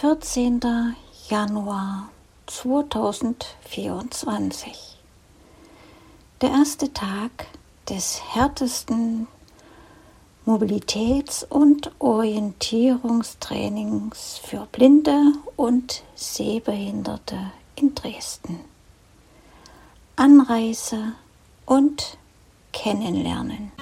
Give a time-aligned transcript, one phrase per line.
[0.00, 0.60] 14.
[1.28, 2.10] Januar
[2.46, 4.96] 2024.
[6.40, 7.48] Der erste Tag
[7.88, 9.26] des härtesten
[10.46, 18.60] Mobilitäts- und Orientierungstrainings für Blinde und Sehbehinderte in Dresden.
[20.14, 21.14] Anreise
[21.66, 22.18] und
[22.72, 23.72] Kennenlernen.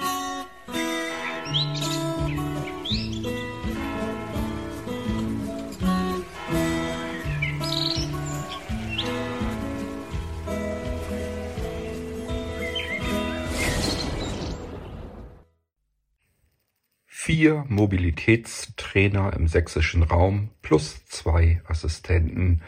[17.37, 22.63] Vier Mobilitätstrainer im sächsischen Raum plus zwei Assistenten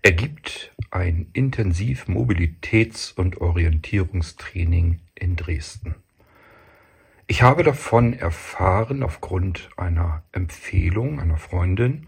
[0.00, 5.96] ergibt ein intensiv Mobilitäts- und Orientierungstraining in Dresden.
[7.26, 12.06] Ich habe davon erfahren aufgrund einer Empfehlung einer Freundin,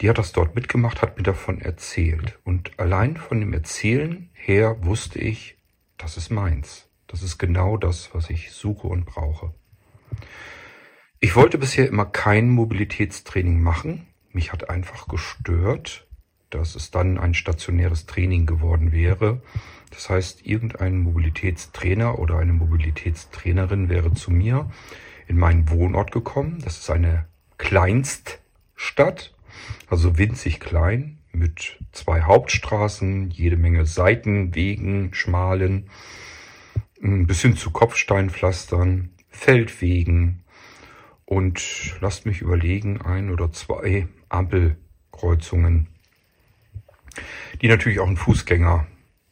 [0.00, 2.36] die hat das dort mitgemacht, hat mir davon erzählt.
[2.42, 5.56] Und allein von dem Erzählen her wusste ich,
[5.98, 6.88] das ist meins.
[7.06, 9.54] Das ist genau das, was ich suche und brauche.
[11.20, 14.06] Ich wollte bisher immer kein Mobilitätstraining machen.
[14.30, 16.06] Mich hat einfach gestört,
[16.50, 19.42] dass es dann ein stationäres Training geworden wäre.
[19.90, 24.70] Das heißt, irgendein Mobilitätstrainer oder eine Mobilitätstrainerin wäre zu mir
[25.26, 26.60] in meinen Wohnort gekommen.
[26.64, 29.34] Das ist eine Kleinststadt,
[29.88, 35.90] also winzig klein, mit zwei Hauptstraßen, jede Menge Seitenwegen, schmalen,
[37.00, 40.44] bis hin zu Kopfsteinpflastern, Feldwegen,
[41.28, 45.88] und lasst mich überlegen, ein oder zwei Ampelkreuzungen,
[47.60, 48.86] die natürlich auch einen Fußgänger,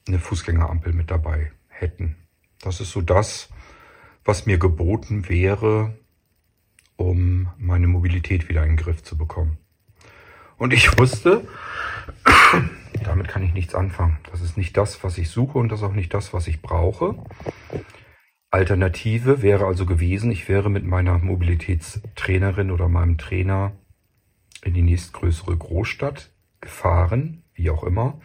[0.07, 2.17] eine Fußgängerampel mit dabei hätten.
[2.61, 3.49] Das ist so das,
[4.27, 5.97] was mir geboten wäre,
[6.97, 9.57] um meine Mobilität wieder in den Griff zu bekommen.
[10.59, 11.49] Und ich wusste,
[13.05, 14.19] damit kann ich nichts anfangen.
[14.31, 16.61] Das ist nicht das, was ich suche und das ist auch nicht das, was ich
[16.61, 17.15] brauche.
[18.57, 23.73] Alternative wäre also gewesen, ich wäre mit meiner Mobilitätstrainerin oder meinem Trainer
[24.63, 26.31] in die nächstgrößere Großstadt
[26.63, 28.19] gefahren, wie auch immer.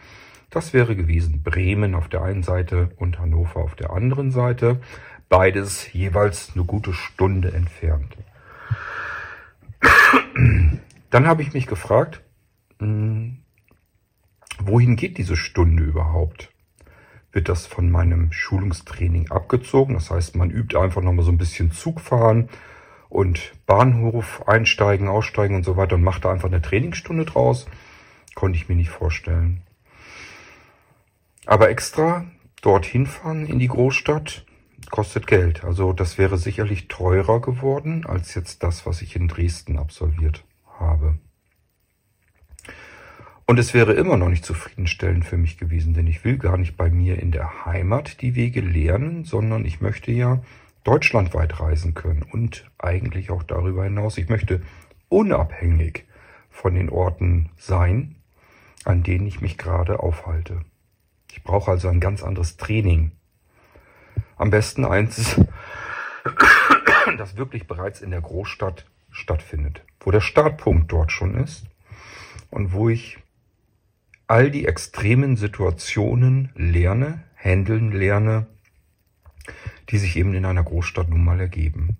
[0.48, 4.80] Das wäre gewesen Bremen auf der einen Seite und Hannover auf der anderen Seite.
[5.28, 8.16] Beides jeweils eine gute Stunde entfernt.
[11.10, 12.22] Dann habe ich mich gefragt,
[12.78, 13.42] hm,
[14.58, 16.51] wohin geht diese Stunde überhaupt?
[17.32, 19.94] Wird das von meinem Schulungstraining abgezogen.
[19.94, 22.48] Das heißt, man übt einfach nochmal so ein bisschen Zug fahren
[23.08, 27.66] und Bahnhof einsteigen, aussteigen und so weiter und macht da einfach eine Trainingsstunde draus.
[28.34, 29.62] Konnte ich mir nicht vorstellen.
[31.46, 32.24] Aber extra
[32.62, 34.46] dorthin fahren in die Großstadt
[34.90, 35.64] kostet Geld.
[35.64, 40.44] Also das wäre sicherlich teurer geworden als jetzt das, was ich in Dresden absolviert
[40.78, 41.18] habe.
[43.52, 46.78] Und es wäre immer noch nicht zufriedenstellend für mich gewesen, denn ich will gar nicht
[46.78, 50.40] bei mir in der Heimat die Wege lernen, sondern ich möchte ja
[50.84, 54.16] deutschlandweit reisen können und eigentlich auch darüber hinaus.
[54.16, 54.62] Ich möchte
[55.10, 56.06] unabhängig
[56.48, 58.16] von den Orten sein,
[58.86, 60.62] an denen ich mich gerade aufhalte.
[61.30, 63.12] Ich brauche also ein ganz anderes Training.
[64.38, 65.38] Am besten eins,
[67.18, 71.66] das wirklich bereits in der Großstadt stattfindet, wo der Startpunkt dort schon ist
[72.48, 73.18] und wo ich
[74.32, 78.46] all die extremen Situationen lerne, handeln lerne,
[79.90, 81.98] die sich eben in einer Großstadt nun mal ergeben.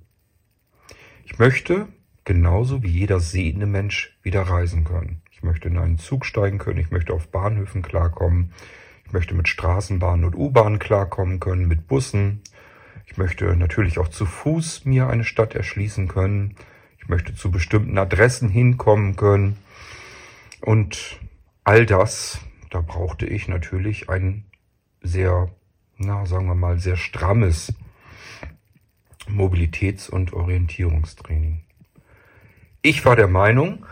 [1.26, 1.88] Ich möchte,
[2.24, 5.20] genauso wie jeder sehende Mensch, wieder reisen können.
[5.30, 8.54] Ich möchte in einen Zug steigen können, ich möchte auf Bahnhöfen klarkommen,
[9.04, 12.40] ich möchte mit Straßenbahnen und U-Bahnen klarkommen können, mit Bussen.
[13.04, 16.56] Ich möchte natürlich auch zu Fuß mir eine Stadt erschließen können.
[16.98, 19.58] Ich möchte zu bestimmten Adressen hinkommen können.
[20.62, 21.20] Und
[21.64, 22.40] all das,
[22.70, 24.44] da brauchte ich natürlich ein
[25.00, 25.50] sehr,
[25.96, 27.72] na, sagen wir mal, sehr strammes
[29.28, 31.64] Mobilitäts- und Orientierungstraining.
[32.82, 33.86] Ich war der Meinung,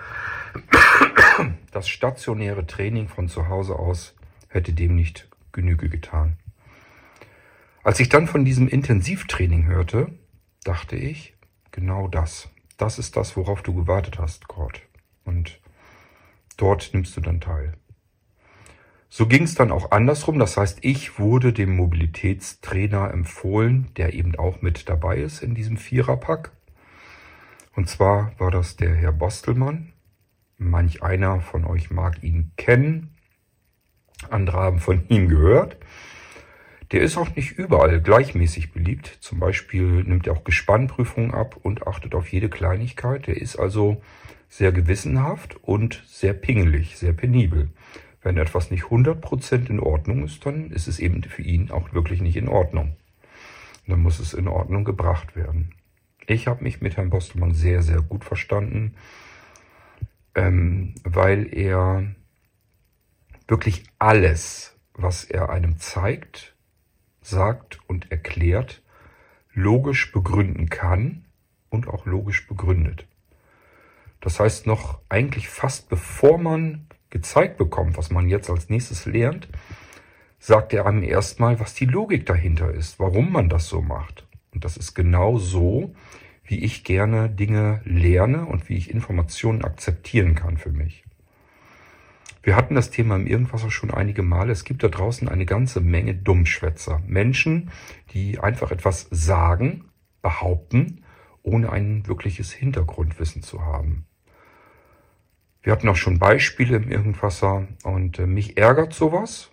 [1.70, 4.16] das stationäre Training von zu Hause aus
[4.48, 6.36] hätte dem nicht Genüge getan.
[7.82, 10.12] Als ich dann von diesem Intensivtraining hörte,
[10.64, 11.34] dachte ich,
[11.70, 12.50] genau das.
[12.76, 14.82] Das ist das, worauf du gewartet hast, Kurt.
[15.24, 15.60] Und
[16.60, 17.72] Dort nimmst du dann teil.
[19.08, 20.38] So ging es dann auch andersrum.
[20.38, 25.78] Das heißt, ich wurde dem Mobilitätstrainer empfohlen, der eben auch mit dabei ist in diesem
[25.78, 26.52] Viererpack.
[27.74, 29.92] Und zwar war das der Herr Bostelmann.
[30.58, 33.16] Manch einer von euch mag ihn kennen.
[34.28, 35.78] Andere haben von ihm gehört.
[36.92, 39.16] Der ist auch nicht überall gleichmäßig beliebt.
[39.20, 43.28] Zum Beispiel nimmt er auch Gespannprüfungen ab und achtet auf jede Kleinigkeit.
[43.28, 44.02] Der ist also
[44.50, 47.70] sehr gewissenhaft und sehr pingelig, sehr penibel.
[48.20, 52.20] Wenn etwas nicht 100% in Ordnung ist, dann ist es eben für ihn auch wirklich
[52.20, 52.96] nicht in Ordnung.
[53.86, 55.72] Dann muss es in Ordnung gebracht werden.
[56.26, 58.94] Ich habe mich mit Herrn Bostelmann sehr, sehr gut verstanden,
[60.34, 62.14] ähm, weil er
[63.48, 66.54] wirklich alles, was er einem zeigt,
[67.22, 68.82] sagt und erklärt,
[69.52, 71.24] logisch begründen kann
[71.68, 73.06] und auch logisch begründet.
[74.20, 79.48] Das heißt, noch eigentlich fast bevor man gezeigt bekommt, was man jetzt als nächstes lernt,
[80.38, 84.26] sagt er einem erstmal, was die Logik dahinter ist, warum man das so macht.
[84.52, 85.94] Und das ist genau so,
[86.44, 91.04] wie ich gerne Dinge lerne und wie ich Informationen akzeptieren kann für mich.
[92.42, 94.50] Wir hatten das Thema im Irgendwasser schon einige Male.
[94.50, 97.02] Es gibt da draußen eine ganze Menge Dummschwätzer.
[97.06, 97.70] Menschen,
[98.12, 99.90] die einfach etwas sagen,
[100.22, 101.04] behaupten,
[101.42, 104.06] ohne ein wirkliches Hintergrundwissen zu haben.
[105.62, 109.50] Wir hatten auch schon Beispiele im Irgendwasser und äh, mich ärgert sowas.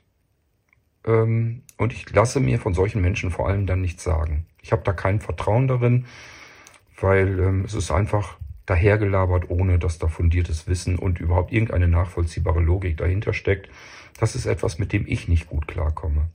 [1.06, 4.46] Ähm, und ich lasse mir von solchen Menschen vor allem dann nichts sagen.
[4.62, 6.06] Ich habe da kein Vertrauen darin,
[7.00, 12.60] weil ähm, es ist einfach dahergelabert, ohne dass da fundiertes Wissen und überhaupt irgendeine nachvollziehbare
[12.60, 13.70] Logik dahinter steckt.
[14.20, 16.30] Das ist etwas, mit dem ich nicht gut klarkomme.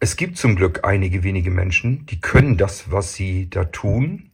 [0.00, 4.30] Es gibt zum Glück einige wenige Menschen, die können das, was sie da tun,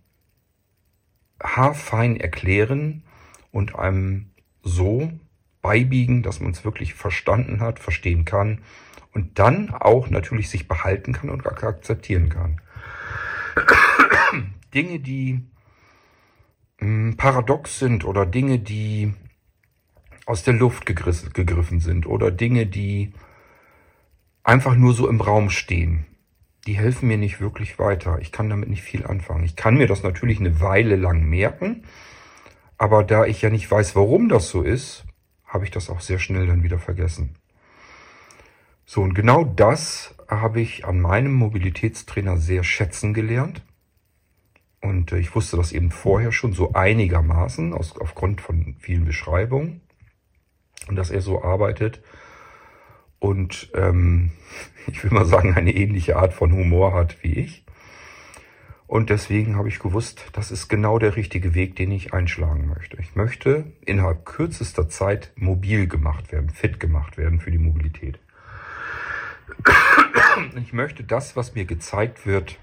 [1.43, 3.04] haarfein erklären
[3.55, 4.31] und einem
[4.65, 5.13] so
[5.63, 8.63] beibiegen, dass man es wirklich verstanden hat, verstehen kann
[9.13, 12.61] und dann auch natürlich sich behalten kann und akzeptieren kann.
[14.75, 15.41] Dinge, die
[16.79, 19.15] hm, paradox sind oder Dinge, die
[20.27, 23.13] aus der Luft gegriffen sind oder Dinge, die
[24.43, 26.07] einfach nur so im Raum stehen,
[26.67, 28.19] die helfen mir nicht wirklich weiter.
[28.21, 29.45] Ich kann damit nicht viel anfangen.
[29.45, 31.85] Ich kann mir das natürlich eine Weile lang merken,
[32.79, 35.05] aber da ich ja nicht weiß, warum das so ist,
[35.47, 37.37] habe ich das auch sehr schnell dann wieder vergessen.
[38.87, 43.63] So, und genau das habe ich an meinem Mobilitätstrainer sehr schätzen gelernt.
[44.81, 49.81] Und äh, ich wusste das eben vorher schon so einigermaßen aus, aufgrund von vielen Beschreibungen.
[50.89, 52.03] Und dass er so arbeitet
[53.25, 54.33] und ähm,
[54.87, 57.64] ich will mal sagen, eine ähnliche Art von Humor hat wie ich.
[58.95, 62.97] Und deswegen habe ich gewusst, das ist genau der richtige Weg, den ich einschlagen möchte.
[63.01, 68.21] Ich möchte innerhalb kürzester Zeit mobil gemacht werden, fit gemacht werden für die Mobilität.
[70.63, 72.57] Ich möchte das, was mir gezeigt wird,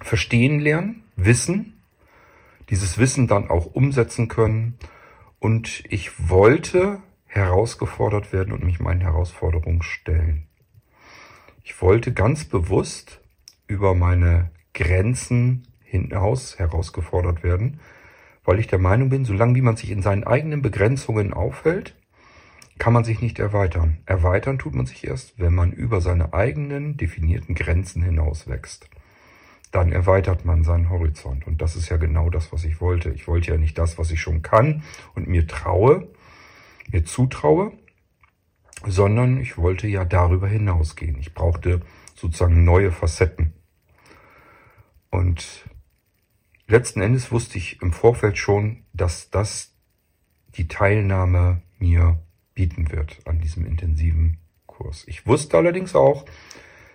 [0.00, 1.82] verstehen lernen, wissen,
[2.70, 4.78] dieses Wissen dann auch umsetzen können.
[5.38, 10.46] Und ich wollte herausgefordert werden und mich meinen Herausforderungen stellen.
[11.62, 13.20] Ich wollte ganz bewusst
[13.66, 17.80] über meine Grenzen hinaus herausgefordert werden,
[18.44, 21.96] weil ich der Meinung bin, solange wie man sich in seinen eigenen Begrenzungen aufhält,
[22.78, 23.98] kann man sich nicht erweitern.
[24.04, 28.90] Erweitern tut man sich erst, wenn man über seine eigenen definierten Grenzen hinaus wächst.
[29.72, 31.46] Dann erweitert man seinen Horizont.
[31.46, 33.10] Und das ist ja genau das, was ich wollte.
[33.10, 34.82] Ich wollte ja nicht das, was ich schon kann
[35.14, 36.08] und mir traue,
[36.92, 37.72] mir zutraue,
[38.86, 41.18] sondern ich wollte ja darüber hinausgehen.
[41.18, 41.80] Ich brauchte
[42.14, 43.55] sozusagen neue Facetten.
[45.16, 45.64] Und
[46.66, 49.74] letzten Endes wusste ich im Vorfeld schon, dass das
[50.56, 52.20] die Teilnahme mir
[52.54, 54.36] bieten wird an diesem intensiven
[54.66, 55.04] Kurs.
[55.06, 56.26] Ich wusste allerdings auch,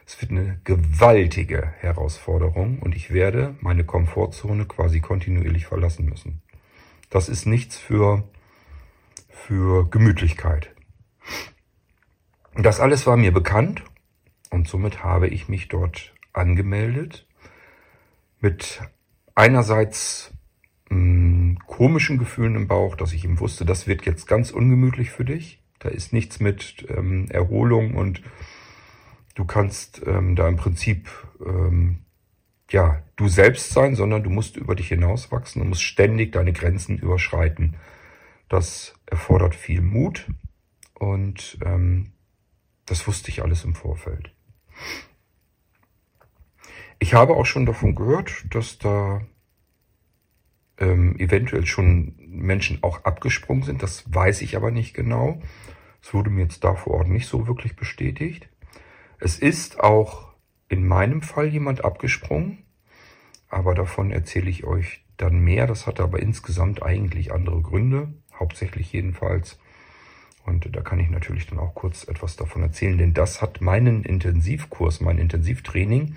[0.06, 6.44] es wird eine gewaltige Herausforderung und ich werde meine Komfortzone quasi kontinuierlich verlassen müssen.
[7.10, 8.24] Das ist nichts für
[9.30, 10.76] für Gemütlichkeit.
[12.54, 13.82] Das alles war mir bekannt
[14.52, 17.26] und somit habe ich mich dort angemeldet
[18.42, 18.82] mit
[19.36, 20.34] einerseits
[20.90, 25.12] mh, hm, komischen Gefühlen im Bauch, dass ich ihm wusste, das wird jetzt ganz ungemütlich
[25.12, 25.62] für dich.
[25.80, 28.22] Da ist nichts mit ähm, Erholung und
[29.36, 31.10] du kannst ähm, da im Prinzip
[31.44, 32.00] ähm,
[32.70, 36.98] ja du selbst sein, sondern du musst über dich hinauswachsen und musst ständig deine Grenzen
[36.98, 37.78] überschreiten.
[38.48, 40.28] Das erfordert viel Mut
[40.94, 42.12] und ähm,
[42.86, 44.34] das wusste ich alles im Vorfeld.
[47.02, 49.22] Ich habe auch schon davon gehört, dass da
[50.78, 53.82] ähm, eventuell schon Menschen auch abgesprungen sind.
[53.82, 55.42] Das weiß ich aber nicht genau.
[56.00, 58.50] Es wurde mir jetzt da vor Ort nicht so wirklich bestätigt.
[59.18, 60.32] Es ist auch
[60.70, 62.60] in meinem Fall jemand abgesprungen,
[63.50, 65.66] aber davon erzähle ich euch dann mehr.
[65.66, 69.58] Das hatte aber insgesamt eigentlich andere Gründe hauptsächlich jedenfalls.
[70.46, 74.04] Und da kann ich natürlich dann auch kurz etwas davon erzählen, denn das hat meinen
[74.04, 76.16] Intensivkurs, mein Intensivtraining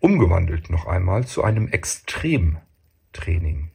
[0.00, 3.70] umgewandelt noch einmal zu einem Extremtraining.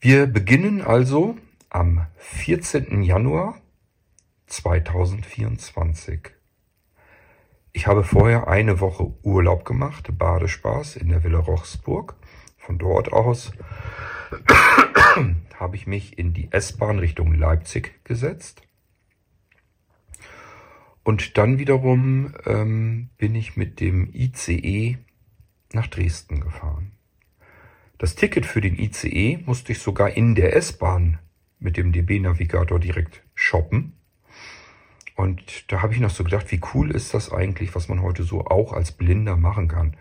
[0.00, 1.36] Wir beginnen also
[1.70, 3.02] am 14.
[3.02, 3.60] Januar
[4.46, 6.30] 2024.
[7.72, 12.16] Ich habe vorher eine Woche Urlaub gemacht, Badespaß in der Villa Rochsburg.
[12.58, 13.52] Von dort aus
[15.58, 18.62] habe ich mich in die S-Bahn Richtung Leipzig gesetzt.
[21.04, 24.98] Und dann wiederum ähm, bin ich mit dem ICE
[25.72, 26.92] nach Dresden gefahren.
[27.98, 31.18] Das Ticket für den ICE musste ich sogar in der S-Bahn
[31.58, 33.94] mit dem DB-Navigator direkt shoppen.
[35.14, 38.24] Und da habe ich noch so gedacht, wie cool ist das eigentlich, was man heute
[38.24, 39.96] so auch als Blinder machen kann.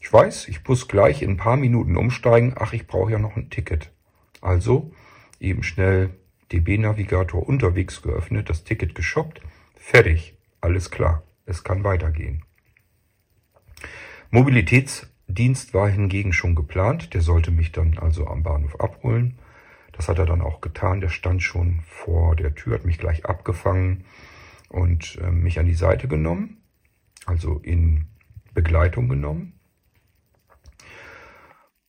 [0.00, 2.54] Ich weiß, ich muss gleich in ein paar Minuten umsteigen.
[2.56, 3.90] Ach, ich brauche ja noch ein Ticket.
[4.40, 4.92] Also
[5.40, 6.10] eben schnell
[6.52, 9.40] DB-Navigator unterwegs geöffnet, das Ticket geshoppt.
[9.76, 10.35] Fertig.
[10.66, 11.22] Alles klar.
[11.44, 12.42] Es kann weitergehen.
[14.32, 17.14] Mobilitätsdienst war hingegen schon geplant.
[17.14, 19.38] Der sollte mich dann also am Bahnhof abholen.
[19.92, 21.00] Das hat er dann auch getan.
[21.00, 24.06] Der stand schon vor der Tür, hat mich gleich abgefangen
[24.68, 26.56] und äh, mich an die Seite genommen,
[27.26, 28.06] also in
[28.52, 29.52] Begleitung genommen.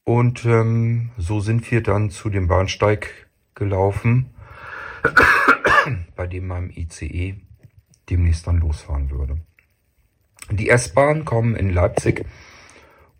[0.03, 4.35] Und ähm, so sind wir dann zu dem Bahnsteig gelaufen,
[6.15, 7.46] bei dem meinem ICE
[8.09, 9.37] demnächst dann losfahren würde.
[10.51, 12.25] Die S-Bahn kommen in Leipzig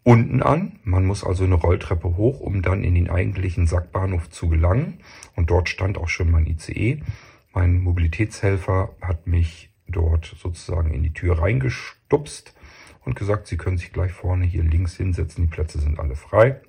[0.04, 0.80] unten an.
[0.84, 5.00] Man muss also eine Rolltreppe hoch, um dann in den eigentlichen Sackbahnhof zu gelangen.
[5.36, 7.02] Und dort stand auch schon mein ICE.
[7.54, 12.54] Mein Mobilitätshelfer hat mich dort sozusagen in die Tür reingestupst
[13.04, 15.44] und gesagt, Sie können sich gleich vorne hier links hinsetzen.
[15.44, 16.62] Die Plätze sind alle frei.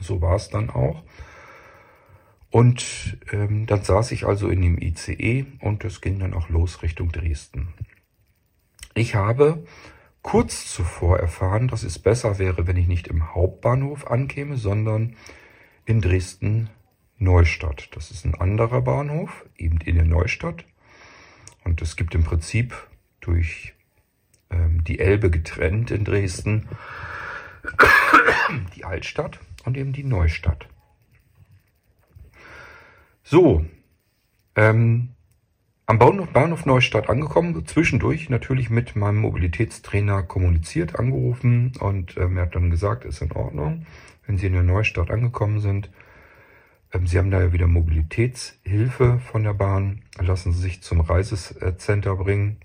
[0.00, 1.02] So war es dann auch.
[2.50, 6.82] Und ähm, dann saß ich also in dem ICE und es ging dann auch los
[6.82, 7.68] Richtung Dresden.
[8.94, 9.64] Ich habe
[10.22, 15.16] kurz zuvor erfahren, dass es besser wäre, wenn ich nicht im Hauptbahnhof ankäme, sondern
[15.86, 16.70] in Dresden
[17.18, 17.88] Neustadt.
[17.94, 20.64] Das ist ein anderer Bahnhof, eben in der Neustadt.
[21.64, 22.74] Und es gibt im Prinzip
[23.20, 23.74] durch
[24.50, 26.68] ähm, die Elbe getrennt in Dresden
[28.74, 30.66] die Altstadt und eben die Neustadt.
[33.30, 33.64] So,
[34.56, 35.10] ähm,
[35.86, 42.56] am Bahnhof, Neustadt angekommen, zwischendurch natürlich mit meinem Mobilitätstrainer kommuniziert, angerufen und ähm, er hat
[42.56, 43.86] dann gesagt, ist in Ordnung,
[44.26, 45.92] wenn Sie in der Neustadt angekommen sind.
[46.92, 52.16] Ähm, Sie haben da ja wieder Mobilitätshilfe von der Bahn, lassen Sie sich zum Reisecenter
[52.16, 52.56] bringen,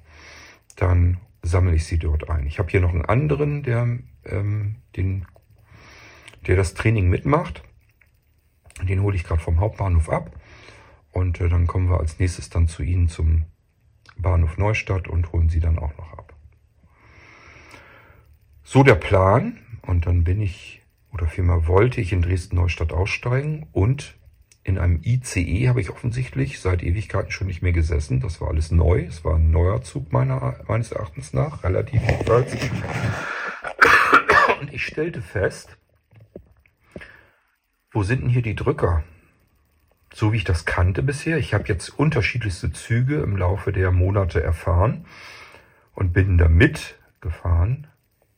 [0.78, 2.48] dann sammle ich Sie dort ein.
[2.48, 5.28] Ich habe hier noch einen anderen, der ähm, den
[6.48, 7.62] der das Training mitmacht.
[8.82, 10.32] Den hole ich gerade vom Hauptbahnhof ab.
[11.16, 13.46] Und äh, dann kommen wir als nächstes dann zu Ihnen zum
[14.18, 16.36] Bahnhof Neustadt und holen Sie dann auch noch ab.
[18.64, 19.60] So der Plan.
[19.82, 24.18] Und dann bin ich, oder vielmehr wollte ich in Dresden-Neustadt aussteigen und
[24.64, 28.20] in einem ICE habe ich offensichtlich seit Ewigkeiten schon nicht mehr gesessen.
[28.20, 29.06] Das war alles neu.
[29.06, 32.52] Es war ein neuer Zug meiner, meines Erachtens nach, relativ jedenfalls.
[34.60, 35.78] Und ich stellte fest,
[37.92, 39.06] wo sind denn hier die Drücker?
[40.18, 41.38] So wie ich das kannte bisher.
[41.40, 45.06] Ich habe jetzt unterschiedlichste Züge im Laufe der Monate erfahren
[45.94, 47.88] und bin da mitgefahren.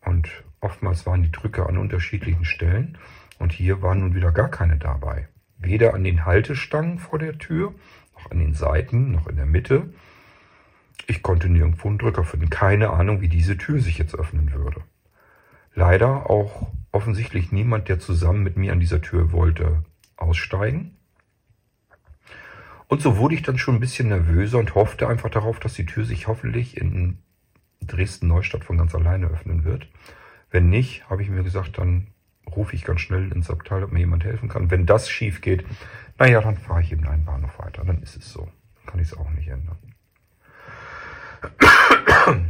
[0.04, 0.28] Und
[0.60, 2.98] oftmals waren die Drücker an unterschiedlichen Stellen.
[3.38, 5.28] Und hier waren nun wieder gar keine dabei.
[5.60, 7.76] Weder an den Haltestangen vor der Tür,
[8.16, 9.94] noch an den Seiten, noch in der Mitte.
[11.06, 12.50] Ich konnte nirgendwo einen Drücker finden.
[12.50, 14.82] Keine Ahnung, wie diese Tür sich jetzt öffnen würde.
[15.76, 20.97] Leider auch offensichtlich niemand, der zusammen mit mir an dieser Tür wollte, aussteigen.
[22.88, 25.86] Und so wurde ich dann schon ein bisschen nervöser und hoffte einfach darauf, dass die
[25.86, 27.20] Tür sich hoffentlich in
[27.82, 29.88] Dresden-Neustadt von ganz alleine öffnen wird.
[30.50, 32.08] Wenn nicht, habe ich mir gesagt, dann
[32.56, 34.72] rufe ich ganz schnell ins Abteil, ob mir jemand helfen kann.
[34.72, 35.66] Wenn das schief geht,
[36.18, 37.84] naja, dann fahre ich eben einen Bahnhof weiter.
[37.86, 38.46] Dann ist es so.
[38.76, 39.78] Dann kann ich es auch nicht ändern.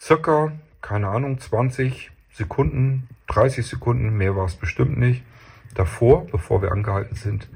[0.00, 5.22] Circa, keine Ahnung, 20 Sekunden, 30 Sekunden, mehr war es bestimmt nicht.
[5.74, 7.48] Davor, bevor wir angehalten sind,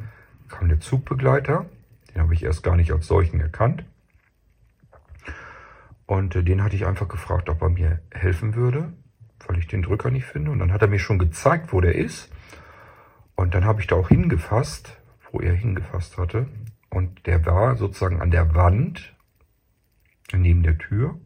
[0.48, 1.66] kam der Zugbegleiter.
[2.18, 3.84] Den habe ich erst gar nicht als solchen erkannt.
[6.04, 8.92] Und äh, den hatte ich einfach gefragt, ob er mir helfen würde,
[9.46, 10.50] weil ich den Drücker nicht finde.
[10.50, 12.28] Und dann hat er mir schon gezeigt, wo der ist.
[13.36, 16.48] Und dann habe ich da auch hingefasst, wo er hingefasst hatte.
[16.90, 19.14] Und der war sozusagen an der Wand
[20.32, 21.20] neben der Tür.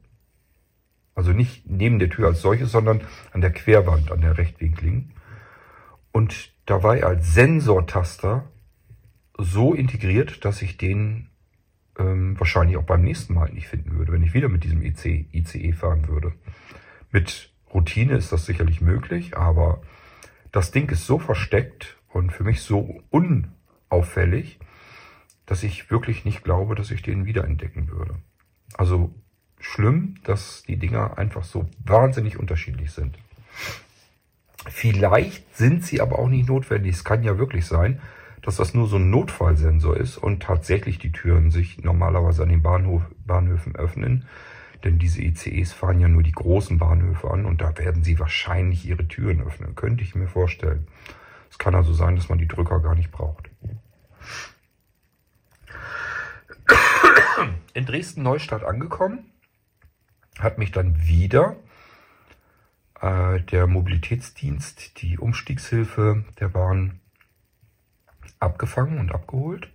[1.15, 5.15] Also nicht neben der Tür als solches, sondern an der Querwand, an der rechtwinkligen.
[6.13, 8.52] Und da war er als Sensortaster
[9.43, 11.29] so integriert, dass ich den
[11.99, 15.33] ähm, wahrscheinlich auch beim nächsten Mal nicht finden würde, wenn ich wieder mit diesem IC,
[15.33, 16.33] ICE fahren würde.
[17.11, 19.83] Mit Routine ist das sicherlich möglich, aber
[20.51, 24.59] das Ding ist so versteckt und für mich so unauffällig,
[25.47, 28.17] dass ich wirklich nicht glaube, dass ich den wiederentdecken würde.
[28.75, 29.15] Also
[29.59, 33.19] schlimm, dass die Dinger einfach so wahnsinnig unterschiedlich sind.
[34.69, 36.95] Vielleicht sind sie aber auch nicht notwendig.
[36.95, 38.01] Es kann ja wirklich sein,
[38.43, 42.63] dass das nur so ein Notfallsensor ist und tatsächlich die Türen sich normalerweise an den
[42.63, 44.27] Bahnhof, Bahnhöfen öffnen.
[44.85, 48.85] Denn diese ICEs fahren ja nur die großen Bahnhöfe an und da werden sie wahrscheinlich
[48.85, 49.77] ihre Türen öffnen.
[49.77, 50.89] Könnte ich mir vorstellen.
[51.51, 53.49] Es kann also sein, dass man die Drücker gar nicht braucht.
[57.75, 59.31] In Dresden-Neustadt angekommen,
[60.39, 61.57] hat mich dann wieder
[63.01, 67.02] äh, der Mobilitätsdienst, die Umstiegshilfe der Bahn
[68.43, 69.73] abgefangen und abgeholt.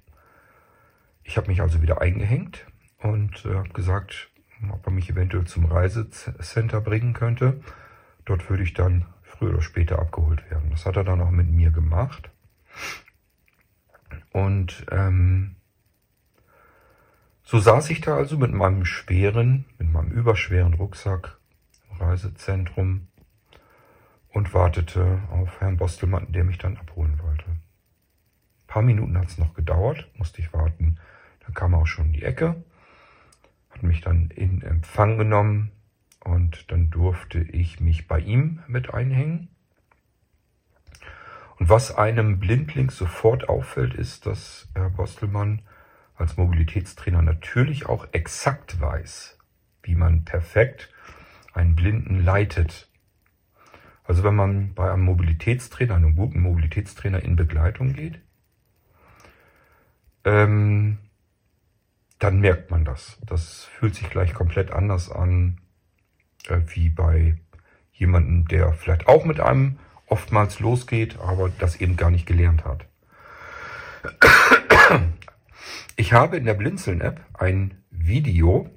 [1.24, 2.65] Ich habe mich also wieder eingehängt
[3.00, 4.29] und äh, habe gesagt,
[4.71, 7.62] ob er mich eventuell zum Reisecenter bringen könnte.
[8.25, 10.69] Dort würde ich dann früher oder später abgeholt werden.
[10.71, 12.29] Das hat er dann auch mit mir gemacht.
[14.31, 15.55] Und ähm,
[17.43, 21.38] so saß ich da also mit meinem schweren, mit meinem überschweren Rucksack
[21.89, 23.07] im Reisezentrum
[24.29, 27.56] und wartete auf Herrn Bostelmann, der mich dann abholen wollte.
[28.67, 30.97] Ein paar Minuten hat es noch gedauert, musste ich warten.
[31.45, 32.62] Dann kam er auch schon in die Ecke,
[33.69, 35.71] hat mich dann in Empfang genommen
[36.19, 39.47] und dann durfte ich mich bei ihm mit einhängen.
[41.57, 45.62] Und was einem blindlings sofort auffällt, ist, dass Herr Bostelmann
[46.17, 49.39] als Mobilitätstrainer natürlich auch exakt weiß,
[49.81, 50.91] wie man perfekt
[51.53, 52.89] einen Blinden leitet.
[54.03, 58.19] Also wenn man bei einem Mobilitätstrainer, einem guten Mobilitätstrainer in Begleitung geht,
[60.27, 60.98] ähm,
[62.19, 63.17] dann merkt man das.
[63.25, 65.62] Das fühlt sich gleich komplett anders an,
[66.50, 67.38] äh, wie bei
[67.93, 72.86] jemandem, der vielleicht auch mit einem oftmals losgeht, aber das eben gar nicht gelernt hat.
[75.96, 78.70] Ich habe in der Blinzeln-App ein Video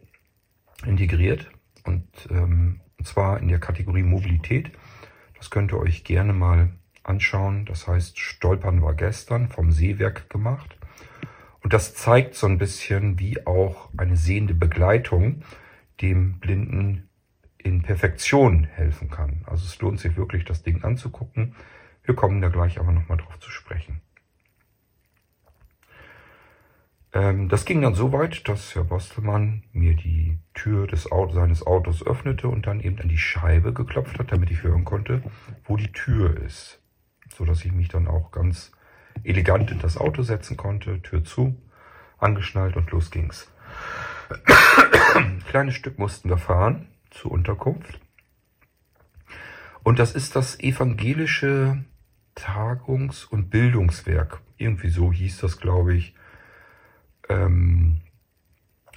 [0.87, 1.51] integriert
[1.85, 4.73] und, ähm, und zwar in der Kategorie Mobilität.
[5.37, 6.71] Das könnt ihr euch gerne mal
[7.03, 7.67] anschauen.
[7.67, 10.80] Das heißt, Stolpern war gestern vom Seewerk gemacht.
[11.63, 15.43] Und das zeigt so ein bisschen, wie auch eine sehende Begleitung
[16.01, 17.09] dem Blinden
[17.59, 19.45] in Perfektion helfen kann.
[19.47, 21.55] Also es lohnt sich wirklich, das Ding anzugucken.
[22.03, 24.01] Wir kommen da gleich aber nochmal drauf zu sprechen.
[27.13, 31.67] Ähm, das ging dann so weit, dass Herr Bostelmann mir die Tür des Auto, seines
[31.67, 35.23] Autos öffnete und dann eben an die Scheibe geklopft hat, damit ich hören konnte,
[35.65, 36.81] wo die Tür ist.
[37.37, 38.73] So dass ich mich dann auch ganz
[39.25, 41.57] elegant in das Auto setzen konnte, Tür zu,
[42.19, 43.51] angeschnallt und los ging's.
[45.49, 48.01] Kleines Stück mussten wir fahren zur Unterkunft.
[49.83, 51.85] Und das ist das evangelische
[52.35, 54.41] Tagungs- und Bildungswerk.
[54.57, 56.15] Irgendwie so hieß das, glaube ich.
[57.29, 58.03] Ähm,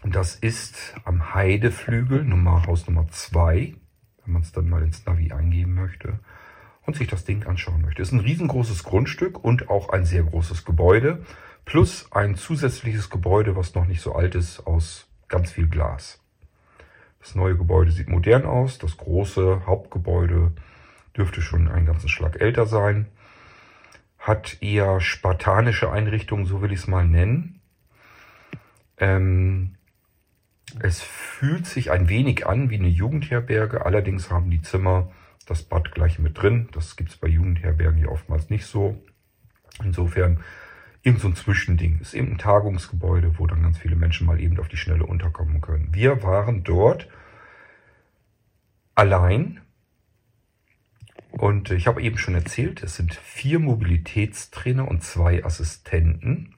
[0.03, 3.75] das ist am Heideflügel, Nummer, Haus Nummer 2,
[4.23, 6.19] wenn man es dann mal ins Navi eingeben möchte
[6.85, 8.01] und sich das Ding anschauen möchte.
[8.01, 11.25] Es ist ein riesengroßes Grundstück und auch ein sehr großes Gebäude,
[11.65, 16.21] plus ein zusätzliches Gebäude, was noch nicht so alt ist, aus ganz viel Glas.
[17.19, 20.51] Das neue Gebäude sieht modern aus, das große Hauptgebäude
[21.15, 23.07] dürfte schon einen ganzen Schlag älter sein,
[24.19, 27.61] hat eher spartanische Einrichtungen, so will ich es mal nennen.
[28.97, 29.75] Ähm,
[30.79, 35.11] es fühlt sich ein wenig an wie eine Jugendherberge, allerdings haben die Zimmer
[35.45, 36.69] das Bad gleich mit drin.
[36.71, 39.03] Das gibt es bei Jugendherbergen ja oftmals nicht so.
[39.83, 40.43] Insofern
[41.03, 41.99] irgend so ein Zwischending.
[41.99, 45.61] Ist eben ein Tagungsgebäude, wo dann ganz viele Menschen mal eben auf die Schnelle unterkommen
[45.61, 45.93] können.
[45.93, 47.07] Wir waren dort
[48.95, 49.59] allein.
[51.31, 56.53] Und ich habe eben schon erzählt, es sind vier Mobilitätstrainer und zwei Assistenten.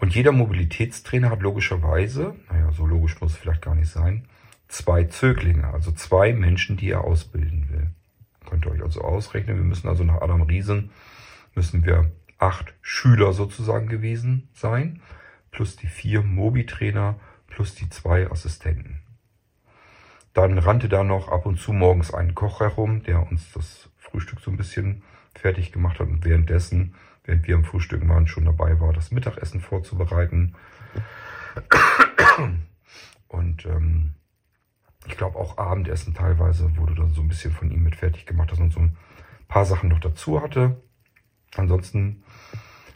[0.00, 4.26] Und jeder Mobilitätstrainer hat logischerweise, naja, so logisch muss es vielleicht gar nicht sein,
[4.70, 7.90] zwei Zöglinge, also zwei Menschen, die er ausbilden will.
[8.48, 10.90] Könnt ihr euch also ausrechnen, wir müssen also nach Adam Riesen,
[11.54, 15.02] müssen wir acht Schüler sozusagen gewesen sein,
[15.50, 19.00] plus die vier Mobi-Trainer, plus die zwei Assistenten.
[20.32, 24.40] Dann rannte da noch ab und zu morgens ein Koch herum, der uns das Frühstück
[24.40, 25.02] so ein bisschen
[25.34, 29.60] fertig gemacht hat und währenddessen, während wir am Frühstücken waren, schon dabei war, das Mittagessen
[29.60, 30.54] vorzubereiten.
[33.28, 34.14] Und ähm,
[35.06, 38.52] ich glaube auch Abendessen teilweise wurde dann so ein bisschen von ihm mit fertig gemacht,
[38.52, 38.96] dass man so ein
[39.48, 40.80] paar Sachen noch dazu hatte.
[41.56, 42.22] Ansonsten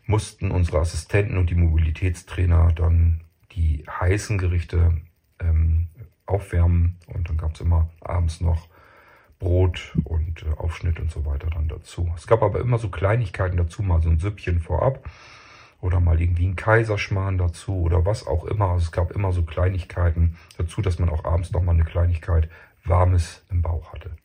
[0.07, 5.01] mussten unsere Assistenten und die Mobilitätstrainer dann die heißen Gerichte
[5.41, 5.89] ähm,
[6.27, 8.69] aufwärmen und dann gab es immer abends noch
[9.39, 12.13] Brot und äh, Aufschnitt und so weiter dann dazu.
[12.17, 15.09] Es gab aber immer so Kleinigkeiten dazu, mal so ein Süppchen vorab
[15.85, 18.71] oder mal irgendwie ein Kaiserschmarrn dazu oder was auch immer.
[18.71, 22.49] Also es gab immer so Kleinigkeiten dazu, dass man auch abends nochmal eine Kleinigkeit
[22.85, 24.17] Warmes im Bauch hatte.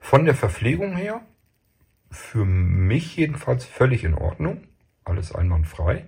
[0.00, 1.22] Von der Verpflegung her,
[2.10, 4.64] für mich jedenfalls völlig in Ordnung.
[5.02, 6.04] Alles einwandfrei.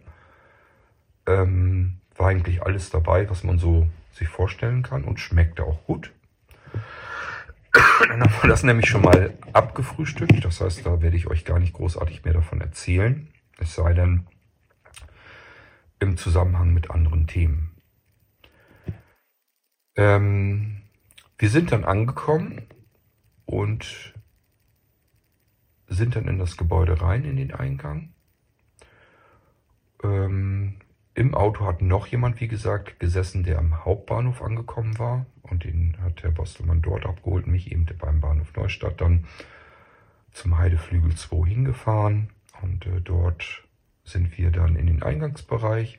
[1.26, 6.12] Ähm, war eigentlich alles dabei, was man so sich vorstellen kann und schmeckte auch gut.
[8.06, 10.44] Dann haben wir das nämlich schon mal abgefrühstückt.
[10.44, 13.28] Das heißt, da werde ich euch gar nicht großartig mehr davon erzählen.
[13.58, 14.26] Es sei denn
[15.98, 17.76] im Zusammenhang mit anderen Themen.
[19.96, 20.82] Ähm,
[21.38, 22.66] wir sind dann angekommen
[23.46, 24.14] und
[25.88, 28.12] sind dann in das Gebäude rein, in den Eingang.
[30.02, 30.80] Ähm,
[31.14, 35.26] Im Auto hat noch jemand, wie gesagt, gesessen, der am Hauptbahnhof angekommen war.
[35.42, 39.26] Und den hat Herr Bostelmann dort abgeholt, mich eben beim Bahnhof Neustadt dann
[40.32, 42.30] zum Heideflügel 2 hingefahren.
[42.62, 43.64] Und äh, dort
[44.04, 45.98] sind wir dann in den Eingangsbereich.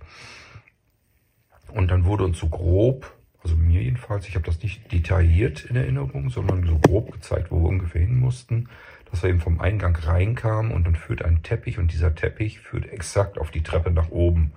[1.69, 5.75] Und dann wurde uns so grob, also mir jedenfalls, ich habe das nicht detailliert in
[5.75, 8.69] Erinnerung, sondern so grob gezeigt, wo wir ungefähr hin mussten
[9.11, 12.87] dass wir eben vom Eingang reinkamen und dann führt ein Teppich und dieser Teppich führt
[12.87, 14.53] exakt auf die Treppe nach oben.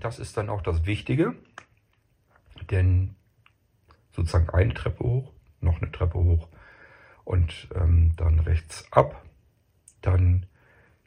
[0.00, 1.34] Das ist dann auch das Wichtige,
[2.70, 3.14] denn
[4.10, 6.48] sozusagen eine Treppe hoch, noch eine Treppe hoch
[7.24, 9.22] und ähm, dann rechts ab.
[10.02, 10.46] Dann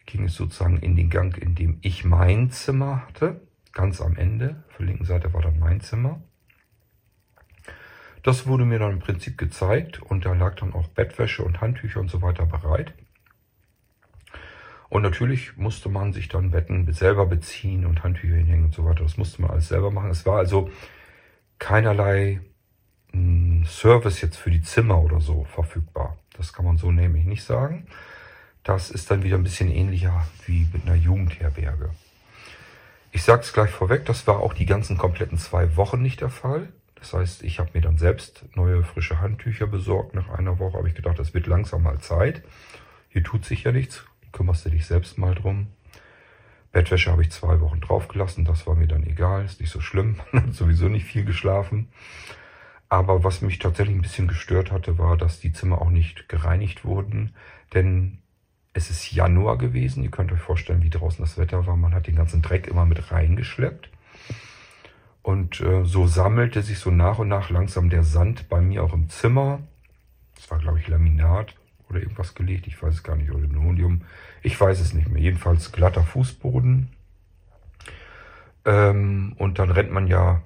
[0.06, 3.42] ging es sozusagen in den Gang, in dem ich mein Zimmer hatte.
[3.72, 6.22] Ganz am Ende, auf der linken Seite war dann mein Zimmer.
[8.24, 12.00] Das wurde mir dann im Prinzip gezeigt und da lag dann auch Bettwäsche und Handtücher
[12.00, 12.94] und so weiter bereit.
[14.90, 19.04] Und natürlich musste man sich dann Betten selber beziehen und Handtücher hinhängen und so weiter.
[19.04, 20.10] Das musste man alles selber machen.
[20.10, 20.72] Es war also
[21.60, 22.42] keinerlei
[23.12, 26.18] hm, Service jetzt für die Zimmer oder so verfügbar.
[26.38, 27.88] Das kann man so nämlich nicht sagen.
[28.66, 31.92] Das ist dann wieder ein bisschen ähnlicher wie mit einer Jugendherberge.
[33.12, 36.32] Ich sage es gleich vorweg, das war auch die ganzen kompletten zwei Wochen nicht der
[36.32, 36.70] Fall.
[36.96, 40.16] Das heißt, ich habe mir dann selbst neue frische Handtücher besorgt.
[40.16, 42.42] Nach einer Woche habe ich gedacht, es wird langsam mal Zeit.
[43.10, 44.04] Hier tut sich ja nichts.
[44.32, 45.68] Kümmerst du dich selbst mal drum.
[46.72, 48.46] Bettwäsche habe ich zwei Wochen draufgelassen.
[48.46, 49.46] Das war mir dann egal.
[49.46, 50.22] Ist nicht so schlimm.
[50.34, 51.90] Hat sowieso nicht viel geschlafen.
[52.90, 56.84] Aber was mich tatsächlich ein bisschen gestört hatte, war, dass die Zimmer auch nicht gereinigt
[56.84, 57.36] wurden.
[57.76, 58.24] Denn
[58.76, 60.04] es ist Januar gewesen.
[60.04, 61.78] Ihr könnt euch vorstellen, wie draußen das Wetter war.
[61.78, 63.90] Man hat den ganzen Dreck immer mit reingeschleppt.
[65.22, 68.94] Und äh, so sammelte sich so nach und nach langsam der Sand bei mir auch
[68.94, 69.60] im Zimmer.
[70.36, 71.56] Das war, glaube ich, Laminat
[71.90, 72.68] oder irgendwas gelegt.
[72.68, 73.32] Ich weiß es gar nicht.
[73.32, 74.02] Oder Linoleum.
[74.44, 75.22] Ich weiß es nicht mehr.
[75.22, 76.90] Jedenfalls glatter Fußboden.
[78.66, 80.42] Ähm, und dann rennt man ja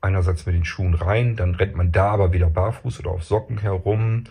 [0.00, 1.34] einerseits mit den Schuhen rein.
[1.34, 4.24] Dann rennt man da aber wieder barfuß oder auf Socken herum.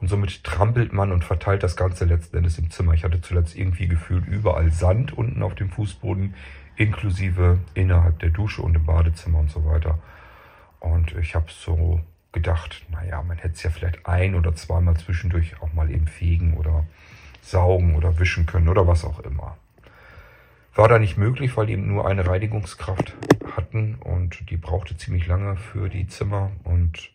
[0.00, 2.94] Und somit trampelt man und verteilt das Ganze letzten Endes im Zimmer.
[2.94, 6.34] Ich hatte zuletzt irgendwie gefühlt überall Sand unten auf dem Fußboden
[6.76, 9.98] inklusive innerhalb der Dusche und im Badezimmer und so weiter.
[10.78, 15.60] Und ich habe so gedacht, naja, man hätte es ja vielleicht ein oder zweimal zwischendurch
[15.60, 16.86] auch mal eben fegen oder
[17.42, 19.56] saugen oder wischen können oder was auch immer.
[20.74, 23.16] War da nicht möglich, weil die eben nur eine Reinigungskraft
[23.56, 27.10] hatten und die brauchte ziemlich lange für die Zimmer und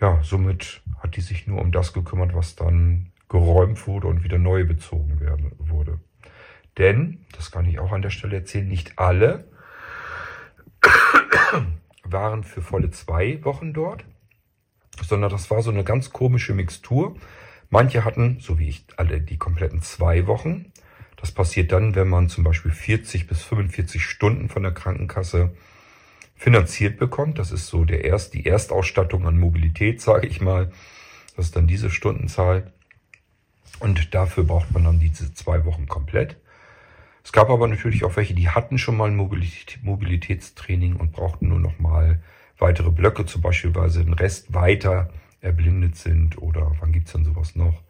[0.00, 4.38] ja, somit hat die sich nur um das gekümmert, was dann geräumt wurde und wieder
[4.38, 6.00] neu bezogen werden, wurde.
[6.78, 9.48] Denn, das kann ich auch an der Stelle erzählen, nicht alle
[12.04, 14.04] waren für volle zwei Wochen dort,
[15.02, 17.16] sondern das war so eine ganz komische Mixtur.
[17.68, 20.72] Manche hatten, so wie ich, alle die kompletten zwei Wochen.
[21.16, 25.52] Das passiert dann, wenn man zum Beispiel 40 bis 45 Stunden von der Krankenkasse
[26.38, 27.38] finanziert bekommt.
[27.38, 30.70] Das ist so der Erst, die Erstausstattung an Mobilität, sage ich mal.
[31.36, 32.72] Das ist dann diese Stundenzahl.
[33.80, 36.36] Und dafür braucht man dann diese zwei Wochen komplett.
[37.24, 41.60] Es gab aber natürlich auch welche, die hatten schon mal ein Mobilitätstraining und brauchten nur
[41.60, 42.22] noch mal
[42.56, 47.24] weitere Blöcke, zum Beispiel, weil sie den Rest weiter erblindet sind oder wann gibt's denn
[47.24, 47.82] sowas noch?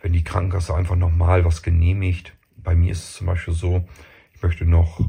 [0.00, 2.34] Wenn die Krankenkasse einfach nochmal was genehmigt.
[2.56, 3.86] Bei mir ist es zum Beispiel so,
[4.34, 5.00] ich möchte noch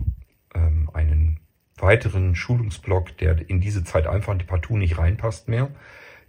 [0.54, 1.40] ähm, einen
[1.78, 5.70] weiteren Schulungsblock, der in diese Zeit einfach partout nicht reinpasst mehr.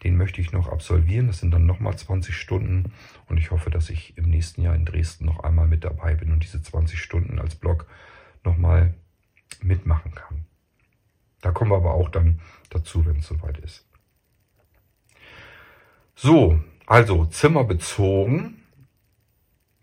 [0.03, 1.29] Den möchte ich noch absolvieren.
[1.29, 2.93] Das sind dann nochmal 20 Stunden.
[3.29, 6.33] Und ich hoffe, dass ich im nächsten Jahr in Dresden noch einmal mit dabei bin
[6.33, 7.87] und diese 20 Stunden als Blog
[8.45, 8.95] nochmal
[9.63, 10.45] mitmachen kann.
[11.41, 13.87] Da kommen wir aber auch dann dazu, wenn es soweit ist.
[16.15, 18.64] So, also Zimmer bezogen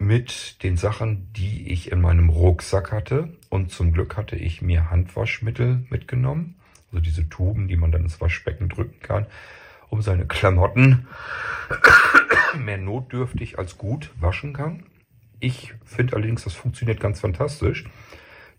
[0.02, 3.30] mit den Sachen, die ich in meinem Rucksack hatte.
[3.50, 6.56] Und zum Glück hatte ich mir Handwaschmittel mitgenommen
[6.90, 9.28] Also diese Tuben, die man dann ins Waschbecken drücken kann,
[9.90, 11.08] um seine Klamotten
[12.58, 14.84] mehr notdürftig als gut waschen kann.
[15.40, 17.86] Ich finde allerdings, das funktioniert ganz fantastisch.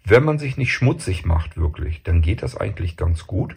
[0.05, 3.57] Wenn man sich nicht schmutzig macht wirklich, dann geht das eigentlich ganz gut.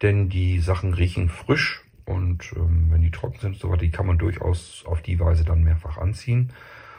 [0.00, 4.18] Denn die Sachen riechen frisch und ähm, wenn die trocken sind, so die kann man
[4.18, 6.52] durchaus auf die Weise dann mehrfach anziehen.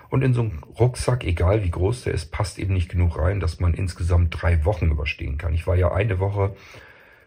[0.09, 3.39] Und in so einen Rucksack, egal wie groß der ist, passt eben nicht genug rein,
[3.39, 5.53] dass man insgesamt drei Wochen überstehen kann.
[5.53, 6.55] Ich war ja eine Woche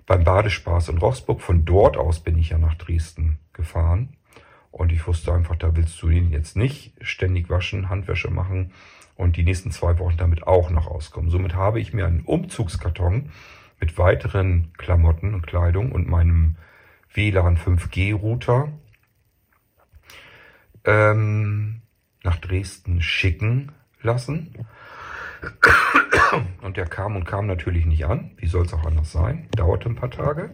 [0.07, 1.40] beim Badespaß in Rochsburg.
[1.40, 4.16] Von dort aus bin ich ja nach Dresden gefahren.
[4.70, 8.73] Und ich wusste einfach, da willst du ihn jetzt nicht ständig waschen, Handwäsche machen
[9.14, 11.31] und die nächsten zwei Wochen damit auch noch auskommen.
[11.31, 13.31] Somit habe ich mir einen Umzugskarton
[13.79, 16.57] mit weiteren Klamotten und Kleidung und meinem
[17.14, 18.72] WLAN 5G Router
[20.85, 21.83] ähm,
[22.22, 23.72] nach Dresden schicken
[24.03, 24.66] lassen.
[26.62, 28.33] Und der kam und kam natürlich nicht an.
[28.37, 29.48] Wie soll es auch anders sein?
[29.53, 30.53] Dauerte ein paar Tage.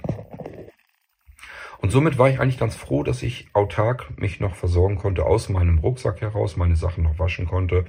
[1.78, 5.48] Und somit war ich eigentlich ganz froh, dass ich autark mich noch versorgen konnte, aus
[5.48, 7.86] meinem Rucksack heraus, meine Sachen noch waschen konnte.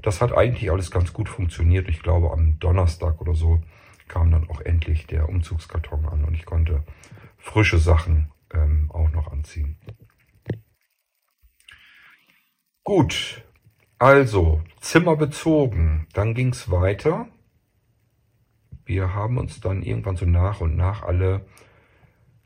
[0.00, 1.88] Das hat eigentlich alles ganz gut funktioniert.
[1.88, 3.60] Ich glaube, am Donnerstag oder so
[4.08, 6.82] kam dann auch endlich der Umzugskarton an und ich konnte
[7.46, 9.78] frische Sachen ähm, auch noch anziehen.
[12.82, 13.44] Gut,
[13.98, 16.08] also Zimmer bezogen.
[16.12, 17.28] Dann ging es weiter.
[18.84, 21.46] Wir haben uns dann irgendwann so nach und nach alle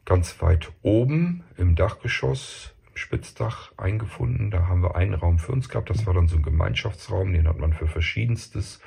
[0.05, 4.51] ganz weit oben im Dachgeschoss, im Spitzdach eingefunden.
[4.51, 5.91] Da haben wir einen Raum für uns gehabt.
[5.91, 8.81] Das war dann so ein Gemeinschaftsraum, den hat man für verschiedenstes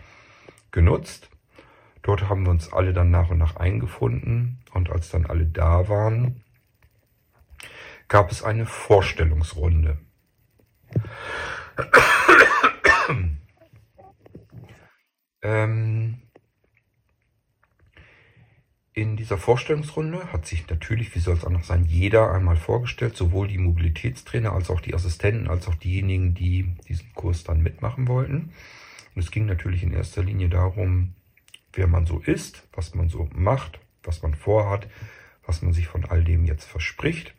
[0.71, 1.32] genutzt.
[2.03, 4.59] Dort haben wir uns alle dann nach und nach eingefunden.
[4.73, 6.43] Und als dann alle da waren,
[8.07, 9.97] gab es eine Vorstellungsrunde.
[15.41, 16.19] ähm,
[18.95, 23.47] in dieser Vorstellungsrunde hat sich natürlich, wie soll es anders sein, jeder einmal vorgestellt, sowohl
[23.47, 28.51] die Mobilitätstrainer als auch die Assistenten, als auch diejenigen, die diesen Kurs dann mitmachen wollten.
[29.15, 31.15] Und es ging natürlich in erster Linie darum,
[31.73, 34.87] wer man so ist, was man so macht, was man vorhat,
[35.45, 37.35] was man sich von all dem jetzt verspricht.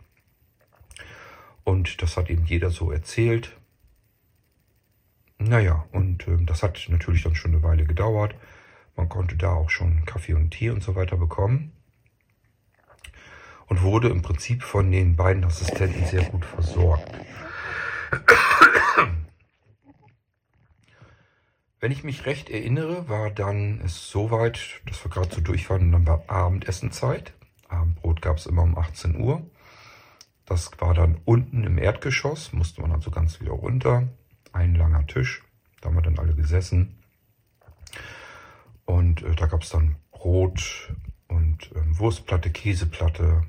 [1.64, 3.56] Und das hat eben jeder so erzählt.
[5.38, 8.34] Naja, und äh, das hat natürlich dann schon eine Weile gedauert.
[8.96, 11.72] Man konnte da auch schon Kaffee und Tee und so weiter bekommen.
[13.66, 17.10] Und wurde im Prinzip von den beiden Assistenten sehr gut versorgt.
[21.84, 25.92] Wenn ich mich recht erinnere, war dann es soweit, dass wir gerade so durch waren,
[25.92, 27.34] dann war Abendessenzeit.
[27.68, 29.42] Abendbrot gab es immer um 18 Uhr.
[30.46, 34.08] Das war dann unten im Erdgeschoss, musste man also ganz wieder runter.
[34.54, 35.42] Ein langer Tisch,
[35.82, 36.98] da haben wir dann alle gesessen.
[38.86, 40.90] Und äh, da gab es dann Brot
[41.28, 43.42] und äh, Wurstplatte, Käseplatte,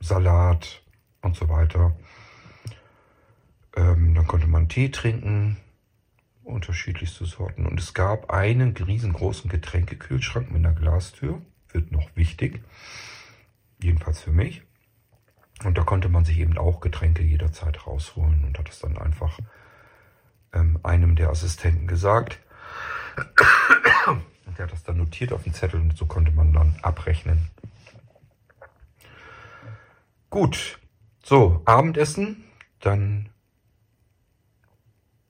[0.00, 0.82] Salat
[1.20, 1.94] und so weiter.
[3.76, 5.58] Ähm, dann konnte man Tee trinken,
[6.44, 7.66] unterschiedlichste Sorten.
[7.66, 11.40] Und es gab einen riesengroßen Getränkekühlschrank mit einer Glastür.
[11.70, 12.62] Wird noch wichtig.
[13.82, 14.62] Jedenfalls für mich.
[15.64, 19.38] Und da konnte man sich eben auch Getränke jederzeit rausholen und hat es dann einfach
[20.52, 22.40] ähm, einem der Assistenten gesagt.
[24.46, 27.48] Und der hat das dann notiert auf dem Zettel und so konnte man dann abrechnen.
[30.30, 30.78] Gut,
[31.22, 32.44] so, Abendessen.
[32.80, 33.31] Dann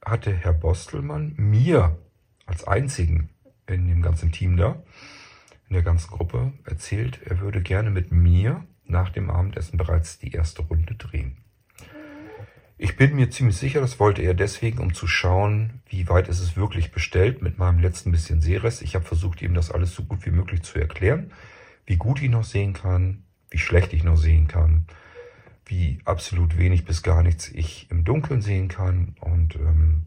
[0.05, 1.97] hatte Herr Bostelmann mir
[2.47, 3.31] als einzigen
[3.67, 4.83] in dem ganzen Team da,
[5.69, 10.33] in der ganzen Gruppe, erzählt, er würde gerne mit mir nach dem Abendessen bereits die
[10.33, 11.39] erste Runde drehen.
[12.77, 16.41] Ich bin mir ziemlich sicher, das wollte er deswegen, um zu schauen, wie weit ist
[16.41, 18.83] es wirklich bestellt mit meinem letzten bisschen Seerest.
[18.83, 21.31] Ich habe versucht, ihm das alles so gut wie möglich zu erklären,
[21.87, 24.87] wie gut ich noch sehen kann, wie schlecht ich noch sehen kann,
[25.73, 29.17] wie absolut wenig bis gar nichts ich im Dunkeln sehen kann.
[29.21, 30.05] Und ähm,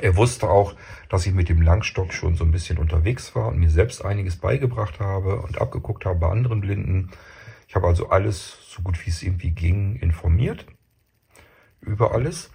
[0.00, 0.76] er wusste auch,
[1.08, 4.36] dass ich mit dem Langstock schon so ein bisschen unterwegs war und mir selbst einiges
[4.36, 7.10] beigebracht habe und abgeguckt habe bei anderen Blinden.
[7.66, 10.64] Ich habe also alles, so gut wie es irgendwie ging, informiert
[11.80, 12.50] über alles.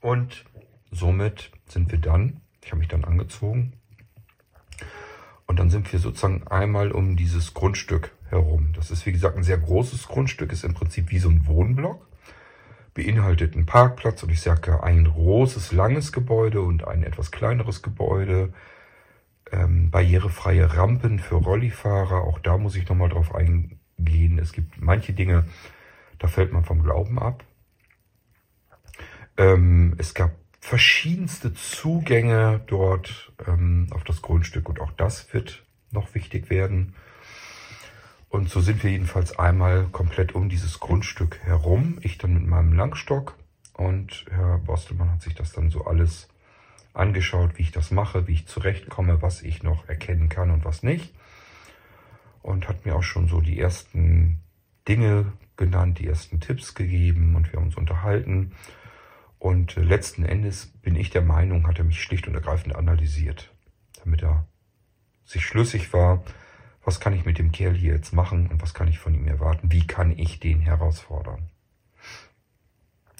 [0.00, 0.44] Und
[0.90, 3.74] somit sind wir dann, ich habe mich dann angezogen,
[5.48, 8.72] und dann sind wir sozusagen einmal um dieses Grundstück herum.
[8.76, 12.06] Das ist wie gesagt ein sehr großes Grundstück, ist im Prinzip wie so ein Wohnblock,
[12.94, 18.52] beinhaltet einen Parkplatz und ich sage ein großes, langes Gebäude und ein etwas kleineres Gebäude,
[19.50, 24.38] ähm, barrierefreie Rampen für Rollifahrer, auch da muss ich nochmal drauf eingehen.
[24.38, 25.46] Es gibt manche Dinge,
[26.18, 27.42] da fällt man vom Glauben ab.
[29.38, 36.14] Ähm, es gab verschiedenste Zugänge dort ähm, auf das Grundstück und auch das wird noch
[36.14, 36.94] wichtig werden.
[38.28, 41.98] Und so sind wir jedenfalls einmal komplett um dieses Grundstück herum.
[42.02, 43.36] Ich dann mit meinem Langstock
[43.72, 46.28] und Herr Bostelmann hat sich das dann so alles
[46.92, 50.82] angeschaut, wie ich das mache, wie ich zurechtkomme, was ich noch erkennen kann und was
[50.82, 51.14] nicht.
[52.42, 54.40] Und hat mir auch schon so die ersten
[54.86, 58.52] Dinge genannt, die ersten Tipps gegeben und wir haben uns unterhalten.
[59.38, 63.54] Und äh, letzten Endes bin ich der Meinung, hat er mich schlicht und ergreifend analysiert,
[64.02, 64.46] damit er
[65.24, 66.24] sich schlüssig war,
[66.84, 69.26] was kann ich mit dem Kerl hier jetzt machen und was kann ich von ihm
[69.26, 71.50] erwarten, wie kann ich den herausfordern.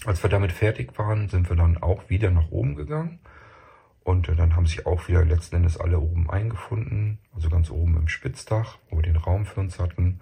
[0.04, 3.20] Als wir damit fertig waren, sind wir dann auch wieder nach oben gegangen
[4.04, 7.96] und äh, dann haben sich auch wieder letzten Endes alle oben eingefunden, also ganz oben
[7.96, 10.20] im Spitzdach, wo wir den Raum für uns hatten.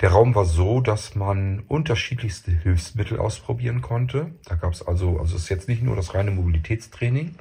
[0.00, 4.32] Der Raum war so, dass man unterschiedlichste Hilfsmittel ausprobieren konnte.
[4.44, 7.36] Da gab es also, also es ist jetzt nicht nur das reine Mobilitätstraining,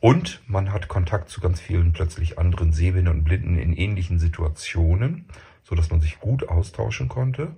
[0.00, 5.24] und man hat Kontakt zu ganz vielen plötzlich anderen Sehbehinderten und Blinden in ähnlichen Situationen,
[5.64, 7.56] so dass man sich gut austauschen konnte.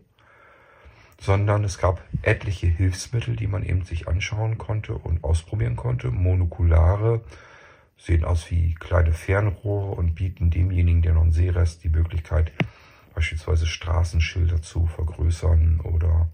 [1.20, 6.10] Sondern es gab etliche Hilfsmittel, die man eben sich anschauen konnte und ausprobieren konnte.
[6.10, 7.20] Monokulare
[7.98, 12.52] sehen aus wie kleine Fernrohre und bieten demjenigen, der noch einen Sehrest, die Möglichkeit,
[13.14, 16.28] beispielsweise Straßenschilder zu vergrößern oder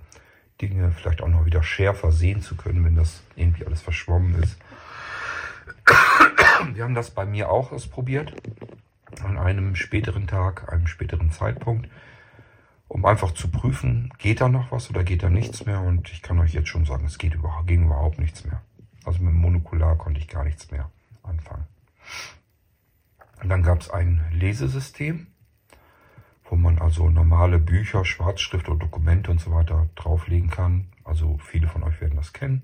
[0.61, 4.57] Dinge vielleicht auch noch wieder schärfer sehen zu können, wenn das irgendwie alles verschwommen ist.
[6.73, 8.35] Wir haben das bei mir auch ausprobiert.
[9.23, 11.89] An einem späteren Tag, einem späteren Zeitpunkt.
[12.89, 15.81] Um einfach zu prüfen, geht da noch was oder geht da nichts mehr.
[15.81, 18.63] Und ich kann euch jetzt schon sagen, es geht überhaupt, ging überhaupt nichts mehr.
[19.05, 20.91] Also mit dem Monokular konnte ich gar nichts mehr
[21.23, 21.67] anfangen.
[23.43, 25.27] Und dann gab es ein Lesesystem,
[26.49, 30.87] wo man also normale Bücher, Schwarzschrift und Dokumente und so weiter drauflegen kann.
[31.05, 32.63] Also viele von euch werden das kennen.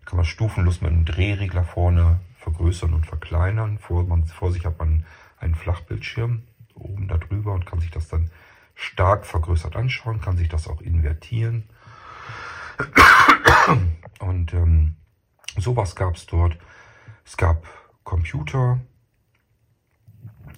[0.00, 3.78] Da kann man stufenlos mit einem Drehregler vorne vergrößern und verkleinern.
[3.78, 5.04] Vor, man, vor sich hat man
[5.38, 6.42] einen Flachbildschirm
[6.74, 8.30] oben darüber und kann sich das dann
[8.74, 11.68] stark vergrößert anschauen, kann sich das auch invertieren.
[14.18, 14.96] Und ähm,
[15.56, 16.56] sowas gab es dort.
[17.24, 17.66] Es gab
[18.02, 18.80] Computer,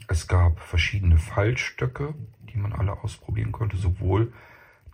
[0.09, 4.33] es gab verschiedene Fallstöcke, die man alle ausprobieren konnte, sowohl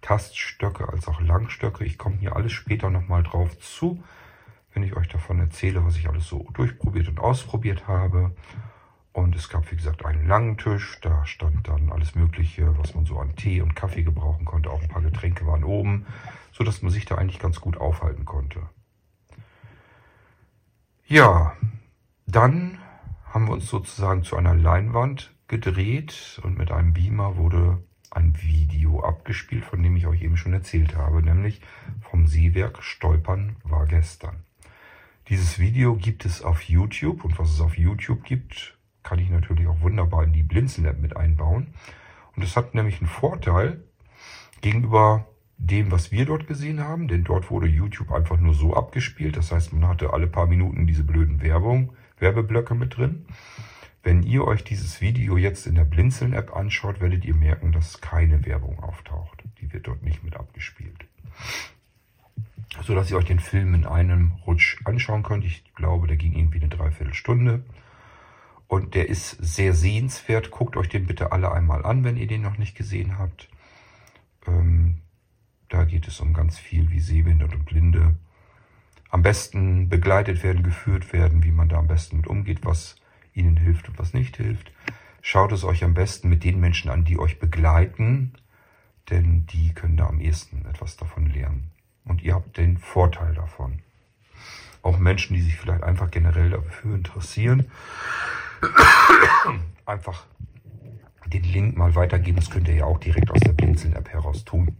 [0.00, 1.84] Taststöcke als auch Langstöcke.
[1.84, 4.02] Ich komme hier alles später nochmal drauf zu
[4.72, 8.32] wenn ich euch davon erzähle, was ich alles so durchprobiert und ausprobiert habe.
[9.12, 10.98] Und es gab, wie gesagt, einen langen Tisch.
[11.02, 14.70] Da stand dann alles Mögliche, was man so an Tee und Kaffee gebrauchen konnte.
[14.70, 16.06] Auch ein paar Getränke waren oben,
[16.52, 18.60] so dass man sich da eigentlich ganz gut aufhalten konnte.
[21.06, 21.56] Ja,
[22.26, 22.78] dann
[23.31, 29.05] haben wir uns sozusagen zu einer Leinwand gedreht und mit einem Beamer wurde ein Video
[29.05, 31.61] abgespielt, von dem ich euch eben schon erzählt habe, nämlich
[32.01, 34.43] vom Seewerk Stolpern war gestern.
[35.29, 39.69] Dieses Video gibt es auf YouTube und was es auf YouTube gibt, kann ich natürlich
[39.69, 41.69] auch wunderbar in die Blinzeln-App mit einbauen.
[42.35, 43.85] Und es hat nämlich einen Vorteil
[44.61, 49.37] gegenüber dem, was wir dort gesehen haben, denn dort wurde YouTube einfach nur so abgespielt.
[49.37, 53.26] Das heißt, man hatte alle paar Minuten diese blöden Werbung, Werbeblöcke mit drin.
[54.02, 58.46] Wenn ihr euch dieses Video jetzt in der Blinzeln-App anschaut, werdet ihr merken, dass keine
[58.46, 59.44] Werbung auftaucht.
[59.61, 61.06] Die wird dort nicht mit abgespielt
[62.83, 65.44] so dass ihr euch den Film in einem Rutsch anschauen könnt.
[65.44, 67.64] Ich glaube, der ging irgendwie eine Dreiviertelstunde.
[68.68, 70.50] Und der ist sehr sehenswert.
[70.50, 73.48] Guckt euch den bitte alle einmal an, wenn ihr den noch nicht gesehen habt.
[74.46, 75.00] Ähm,
[75.68, 78.14] da geht es um ganz viel, wie Sehbehinderte und Blinde
[79.11, 82.96] am besten begleitet werden, geführt werden, wie man da am besten mit umgeht, was
[83.35, 84.73] ihnen hilft und was nicht hilft.
[85.20, 88.33] Schaut es euch am besten mit den Menschen an, die euch begleiten,
[89.11, 91.70] denn die können da am ehesten etwas davon lernen
[92.05, 93.83] und ihr habt den Vorteil davon.
[94.83, 97.70] Auch Menschen, die sich vielleicht einfach generell dafür interessieren,
[99.85, 100.25] einfach
[101.27, 102.37] den Link mal weitergeben.
[102.37, 104.77] Das könnt ihr ja auch direkt aus der Blinzeln-App heraus tun.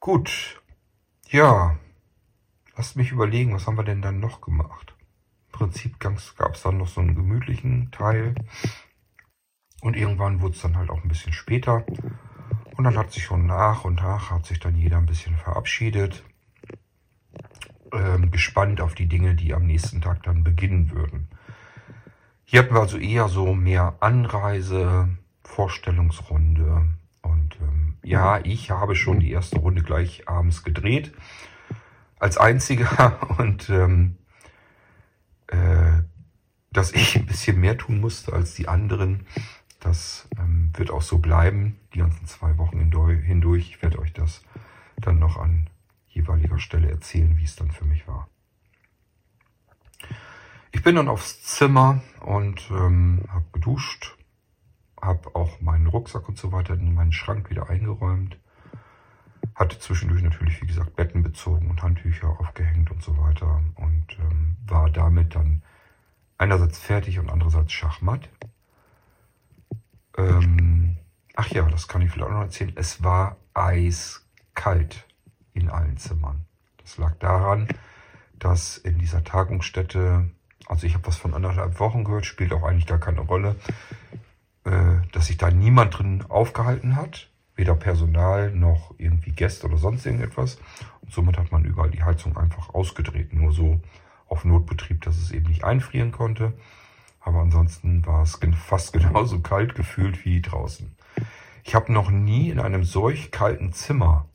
[0.00, 0.61] Gut,
[1.32, 1.78] ja,
[2.76, 4.94] lasst mich überlegen, was haben wir denn dann noch gemacht?
[5.52, 8.34] Im Prinzip gab es dann noch so einen gemütlichen Teil.
[9.80, 11.84] Und irgendwann wurde es dann halt auch ein bisschen später.
[12.76, 16.24] Und dann hat sich schon nach und nach, hat sich dann jeder ein bisschen verabschiedet.
[17.92, 21.28] Ähm, gespannt auf die Dinge, die am nächsten Tag dann beginnen würden.
[22.44, 25.08] Hier hatten wir also eher so mehr Anreise,
[25.42, 26.88] Vorstellungsrunde.
[27.22, 31.12] Und ähm, ja, ich habe schon die erste Runde gleich abends gedreht.
[32.18, 33.18] Als einziger.
[33.38, 34.16] Und ähm,
[35.48, 36.02] äh,
[36.72, 39.26] dass ich ein bisschen mehr tun musste als die anderen,
[39.80, 43.68] das ähm, wird auch so bleiben, die ganzen zwei Wochen hindurch.
[43.68, 44.42] Ich werde euch das
[44.96, 45.68] dann noch an
[46.08, 48.28] jeweiliger Stelle erzählen, wie es dann für mich war.
[50.70, 54.16] Ich bin dann aufs Zimmer und ähm, habe geduscht,
[55.02, 58.38] habe auch meinen Rucksack und so weiter in meinen Schrank wieder eingeräumt,
[59.54, 64.56] hatte zwischendurch natürlich, wie gesagt, Betten bezogen und Handtücher aufgehängt und so weiter und ähm,
[64.66, 65.62] war damit dann
[66.38, 68.28] einerseits fertig und andererseits schachmatt.
[70.16, 70.96] Ähm,
[71.34, 72.72] ach ja, das kann ich vielleicht auch noch erzählen.
[72.76, 75.06] Es war eiskalt
[75.52, 76.46] in allen Zimmern.
[76.78, 77.68] Das lag daran,
[78.38, 80.30] dass in dieser Tagungsstätte,
[80.66, 83.56] also ich habe was von anderthalb Wochen gehört, spielt auch eigentlich gar keine Rolle,
[84.64, 87.28] dass sich da niemand drin aufgehalten hat.
[87.54, 90.58] Weder Personal noch irgendwie Gäste oder sonst irgendetwas.
[91.02, 93.32] Und somit hat man überall die Heizung einfach ausgedreht.
[93.34, 93.80] Nur so
[94.26, 96.54] auf Notbetrieb, dass es eben nicht einfrieren konnte.
[97.20, 100.96] Aber ansonsten war es fast genauso kalt gefühlt wie draußen.
[101.64, 104.26] Ich habe noch nie in einem solch kalten Zimmer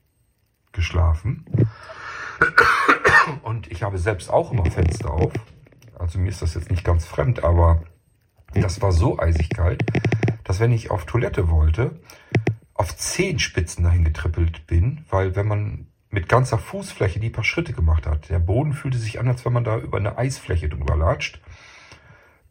[0.72, 1.46] geschlafen.
[3.42, 5.34] Und ich habe selbst auch immer Fenster auf.
[5.98, 7.82] Also mir ist das jetzt nicht ganz fremd, aber
[8.54, 9.84] das war so eisig kalt,
[10.44, 12.00] dass wenn ich auf Toilette wollte,
[12.74, 18.08] auf Zehenspitzen dahin getrippelt bin, weil wenn man mit ganzer Fußfläche die paar Schritte gemacht
[18.08, 21.42] hat, der Boden fühlte sich an, als wenn man da über eine Eisfläche drüber latscht.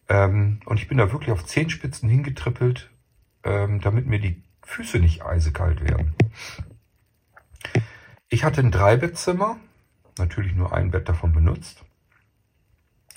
[0.09, 2.91] Ähm, und ich bin da wirklich auf Zehenspitzen hingetrippelt,
[3.45, 6.15] ähm, damit mir die Füße nicht eisekalt werden.
[8.29, 9.57] Ich hatte ein Dreibettzimmer,
[10.19, 11.86] natürlich nur ein Bett davon benutzt.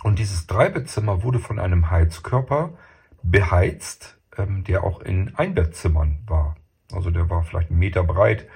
[0.04, 2.74] Und dieses Dreibettzimmer wurde von einem Heizkörper
[3.22, 6.56] beheizt, ähm, der auch in Einbettzimmern war.
[6.92, 8.48] Also der war vielleicht einen Meter breit.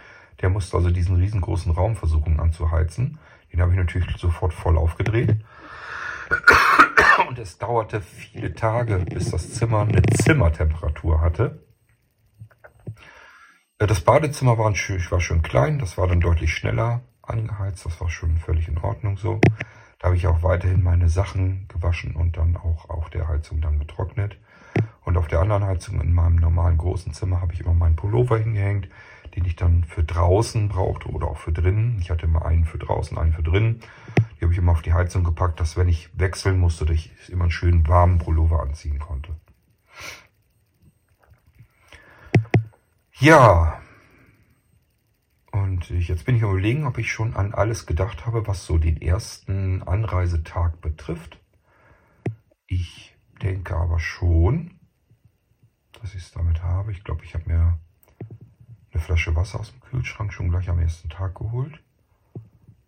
[0.41, 3.19] Der musste also diesen riesengroßen Raum versuchen anzuheizen.
[3.51, 5.37] Den habe ich natürlich sofort voll aufgedreht.
[7.27, 11.63] Und es dauerte viele Tage, bis das Zimmer eine Zimmertemperatur hatte.
[13.79, 17.99] Äh, das Badezimmer war, schön, war schön klein, das war dann deutlich schneller angeheizt, das
[18.01, 19.39] war schon völlig in Ordnung so.
[20.03, 23.79] Da habe ich auch weiterhin meine Sachen gewaschen und dann auch auf der Heizung dann
[23.79, 24.37] getrocknet.
[25.05, 28.37] Und auf der anderen Heizung in meinem normalen großen Zimmer habe ich immer meinen Pullover
[28.37, 28.89] hingehängt,
[29.33, 31.99] den ich dann für draußen brauchte oder auch für drinnen.
[32.01, 33.79] Ich hatte immer einen für draußen, einen für drinnen.
[34.37, 37.29] Die habe ich immer auf die Heizung gepackt, dass wenn ich wechseln musste, dass ich
[37.29, 39.33] immer einen schönen warmen Pullover anziehen konnte.
[43.13, 43.81] Ja,
[45.53, 48.99] und jetzt bin ich überlegen, ob ich schon an alles gedacht habe, was so den
[48.99, 51.39] ersten Anreisetag betrifft.
[52.65, 54.79] Ich denke aber schon,
[56.01, 56.91] dass ich es damit habe.
[56.91, 57.79] Ich glaube, ich habe mir
[58.91, 61.83] eine Flasche Wasser aus dem Kühlschrank schon gleich am ersten Tag geholt.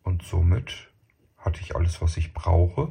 [0.01, 0.91] Und somit
[1.37, 2.89] hatte ich alles, was ich brauche.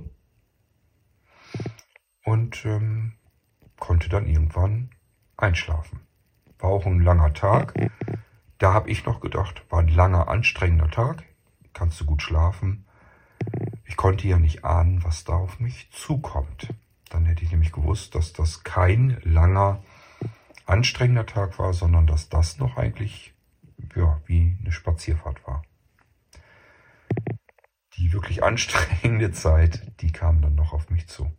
[2.24, 3.14] Und ähm,
[3.78, 4.90] konnte dann irgendwann
[5.36, 6.00] einschlafen.
[6.60, 7.74] War auch ein langer Tag.
[8.58, 11.24] Da habe ich noch gedacht, war ein langer, anstrengender Tag.
[11.72, 12.86] Kannst du gut schlafen.
[13.84, 16.72] Ich konnte ja nicht ahnen, was da auf mich zukommt.
[17.10, 19.82] Dann hätte ich nämlich gewusst, dass das kein langer,
[20.66, 23.34] anstrengender Tag war, sondern dass das noch eigentlich
[23.94, 25.62] ja, wie eine Spazierfahrt war.
[27.96, 31.30] Die wirklich anstrengende Zeit, die kam dann noch auf mich zu.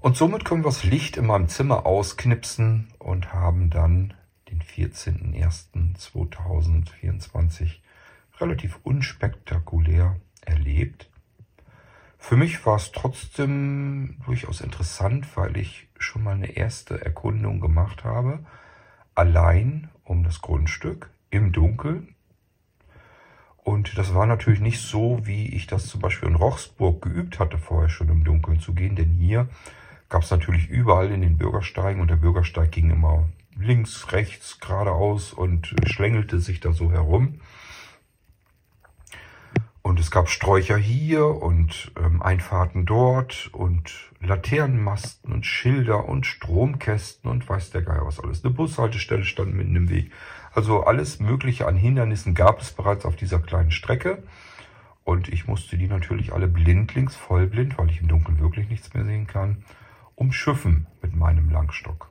[0.00, 4.14] Und somit können wir das Licht in meinem Zimmer ausknipsen und haben dann
[4.80, 7.78] 14.01.2024
[8.38, 11.08] relativ unspektakulär erlebt.
[12.18, 18.04] Für mich war es trotzdem durchaus interessant, weil ich schon mal eine erste Erkundung gemacht
[18.04, 18.40] habe,
[19.14, 22.14] allein um das Grundstück im Dunkeln.
[23.56, 27.58] Und das war natürlich nicht so, wie ich das zum Beispiel in Rochsburg geübt hatte,
[27.58, 29.48] vorher schon im Dunkeln zu gehen, denn hier
[30.08, 33.28] gab es natürlich überall in den Bürgersteigen und der Bürgersteig ging immer
[33.60, 37.40] links, rechts, geradeaus und schlängelte sich da so herum.
[39.82, 47.30] Und es gab Sträucher hier und ähm, Einfahrten dort und Laternenmasten und Schilder und Stromkästen
[47.30, 48.44] und weiß der Geier was alles.
[48.44, 50.12] Eine Bushaltestelle stand mitten im Weg.
[50.52, 54.22] Also alles Mögliche an Hindernissen gab es bereits auf dieser kleinen Strecke.
[55.02, 59.04] Und ich musste die natürlich alle blindlings, vollblind, weil ich im Dunkeln wirklich nichts mehr
[59.04, 59.64] sehen kann,
[60.14, 62.10] umschiffen mit meinem Langstock.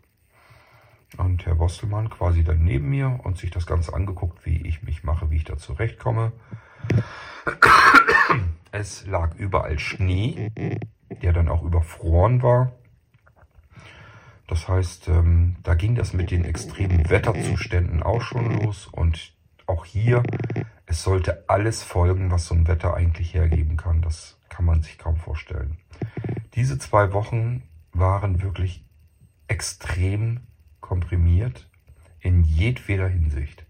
[1.18, 5.04] Und Herr Bostelmann quasi dann neben mir und sich das Ganze angeguckt, wie ich mich
[5.04, 6.32] mache, wie ich da zurechtkomme.
[8.72, 10.52] Es lag überall Schnee,
[11.22, 12.72] der dann auch überfroren war.
[14.48, 18.88] Das heißt, ähm, da ging das mit den extremen Wetterzuständen auch schon los.
[18.88, 19.34] Und
[19.68, 20.24] auch hier,
[20.86, 24.02] es sollte alles folgen, was so ein Wetter eigentlich hergeben kann.
[24.02, 25.78] Das kann man sich kaum vorstellen.
[26.56, 28.84] Diese zwei Wochen waren wirklich
[29.48, 30.42] extrem
[30.80, 31.70] komprimiert
[32.20, 33.66] in jedweder Hinsicht.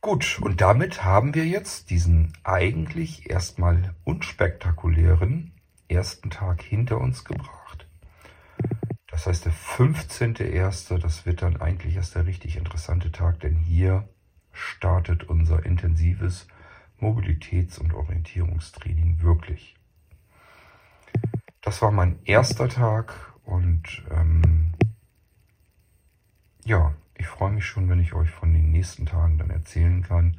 [0.00, 5.52] Gut, und damit haben wir jetzt diesen eigentlich erstmal unspektakulären
[5.88, 7.88] ersten Tag hinter uns gebracht.
[9.08, 14.08] Das heißt, der 15.01., das wird dann eigentlich erst der richtig interessante Tag, denn hier
[14.52, 16.46] startet unser intensives
[17.00, 19.76] Mobilitäts- und Orientierungstraining wirklich.
[21.62, 24.72] Das war mein erster Tag und ähm,
[26.64, 30.36] ja, ich freue mich schon, wenn ich euch von den nächsten Tagen dann erzählen kann.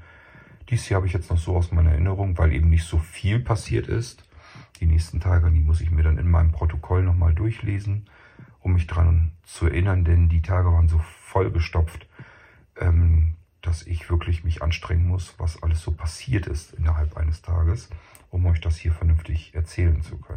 [0.69, 3.39] Dies hier habe ich jetzt noch so aus meiner Erinnerung, weil eben nicht so viel
[3.39, 4.23] passiert ist.
[4.81, 8.09] Die nächsten Tage, die muss ich mir dann in meinem Protokoll nochmal durchlesen,
[8.59, 12.07] um mich daran zu erinnern, denn die Tage waren so vollgestopft,
[12.75, 17.89] ähm, dass ich wirklich mich anstrengen muss, was alles so passiert ist innerhalb eines Tages,
[18.29, 20.36] um euch das hier vernünftig erzählen zu können.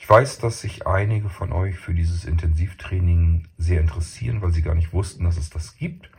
[0.00, 4.74] Ich weiß, dass sich einige von euch für dieses Intensivtraining sehr interessieren, weil sie gar
[4.74, 6.10] nicht wussten, dass es das gibt.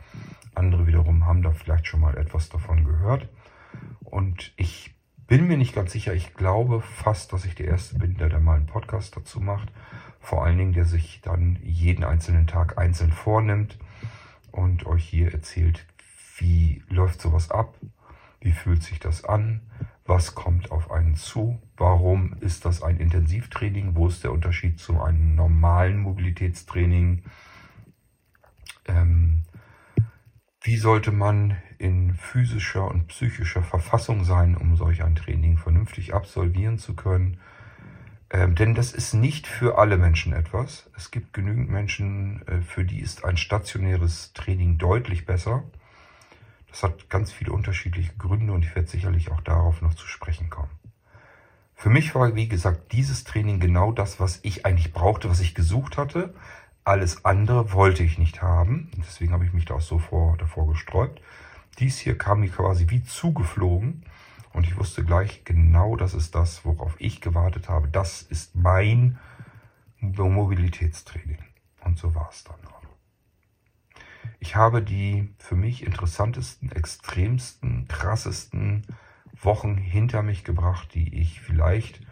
[0.54, 3.28] Andere wiederum haben da vielleicht schon mal etwas davon gehört.
[4.04, 4.94] Und ich
[5.26, 6.14] bin mir nicht ganz sicher.
[6.14, 9.72] Ich glaube fast, dass ich der Erste bin, der da mal einen Podcast dazu macht.
[10.20, 13.78] Vor allen Dingen, der sich dann jeden einzelnen Tag einzeln vornimmt
[14.52, 15.86] und euch hier erzählt,
[16.38, 17.74] wie läuft sowas ab,
[18.40, 19.60] wie fühlt sich das an,
[20.04, 25.00] was kommt auf einen zu, warum ist das ein Intensivtraining, wo ist der Unterschied zu
[25.00, 27.22] einem normalen Mobilitätstraining,
[28.86, 29.44] ähm,
[30.62, 36.78] wie sollte man in physischer und psychischer Verfassung sein, um solch ein Training vernünftig absolvieren
[36.78, 37.38] zu können.
[38.30, 40.88] Ähm, denn das ist nicht für alle Menschen etwas.
[40.96, 45.64] Es gibt genügend Menschen, äh, für die ist ein stationäres Training deutlich besser.
[46.72, 50.48] Das hat ganz viele unterschiedliche Gründe und ich werde sicherlich auch darauf noch zu sprechen
[50.48, 50.70] kommen.
[51.74, 55.54] Für mich war, wie gesagt, dieses Training genau das, was ich eigentlich brauchte, was ich
[55.54, 56.32] gesucht hatte.
[56.82, 58.90] Alles andere wollte ich nicht haben.
[58.96, 61.20] Deswegen habe ich mich da auch so vor, davor gesträubt.
[61.78, 64.04] Dies hier kam mir quasi wie zugeflogen.
[64.54, 67.88] Und ich wusste gleich genau, das ist das, worauf ich gewartet habe.
[67.88, 69.18] Das ist mein
[70.00, 71.38] Mobilitätstraining.
[71.84, 72.81] Und so war es dann auch.
[74.52, 78.82] Ich habe die für mich interessantesten, extremsten, krassesten
[79.40, 82.02] Wochen hinter mich gebracht, die ich vielleicht,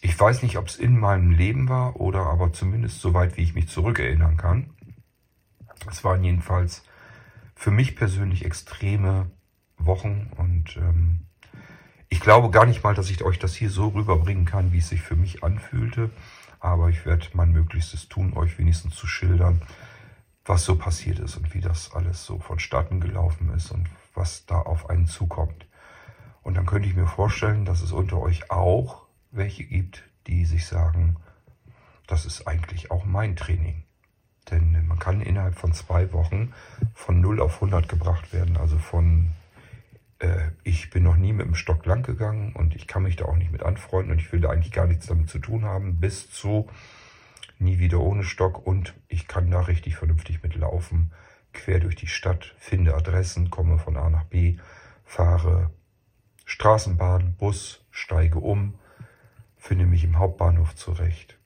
[0.00, 3.42] ich weiß nicht, ob es in meinem Leben war oder aber zumindest so weit, wie
[3.42, 4.70] ich mich zurückerinnern kann.
[5.88, 6.82] Es waren jedenfalls
[7.54, 9.30] für mich persönlich extreme
[9.78, 11.20] Wochen und ähm,
[12.08, 14.88] ich glaube gar nicht mal, dass ich euch das hier so rüberbringen kann, wie es
[14.88, 16.10] sich für mich anfühlte.
[16.58, 19.62] Aber ich werde mein Möglichstes tun, euch wenigstens zu schildern,
[20.44, 24.60] was so passiert ist und wie das alles so vonstatten gelaufen ist und was da
[24.60, 25.66] auf einen zukommt.
[26.42, 30.66] Und dann könnte ich mir vorstellen, dass es unter euch auch welche gibt, die sich
[30.66, 31.16] sagen,
[32.06, 33.84] das ist eigentlich auch mein Training.
[34.50, 36.52] Denn man kann innerhalb von zwei Wochen
[36.92, 38.58] von 0 auf 100 gebracht werden.
[38.58, 39.30] Also von,
[40.18, 43.24] äh, ich bin noch nie mit dem Stock lang gegangen und ich kann mich da
[43.24, 45.98] auch nicht mit anfreunden und ich will da eigentlich gar nichts damit zu tun haben,
[45.98, 46.68] bis zu,
[47.58, 51.12] nie wieder ohne Stock und ich kann da richtig vernünftig mitlaufen,
[51.52, 54.56] quer durch die Stadt, finde Adressen, komme von A nach B,
[55.04, 55.70] fahre
[56.44, 58.74] Straßenbahn, Bus, steige um,
[59.56, 61.38] finde mich im Hauptbahnhof zurecht,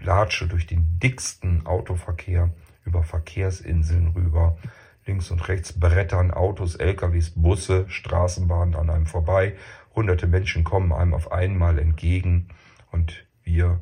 [0.00, 2.50] latsche durch den dicksten Autoverkehr
[2.84, 4.58] über Verkehrsinseln rüber,
[5.06, 9.56] links und rechts brettern Autos, LKWs, Busse, Straßenbahnen an einem vorbei,
[9.94, 12.48] hunderte Menschen kommen einem auf einmal entgegen
[12.90, 13.80] und wir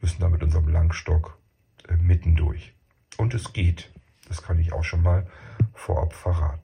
[0.00, 1.38] müssen da mit unserem Langstock
[1.88, 2.74] äh, mitten durch.
[3.16, 3.90] Und es geht.
[4.28, 5.26] Das kann ich auch schon mal
[5.74, 6.60] vorab verraten.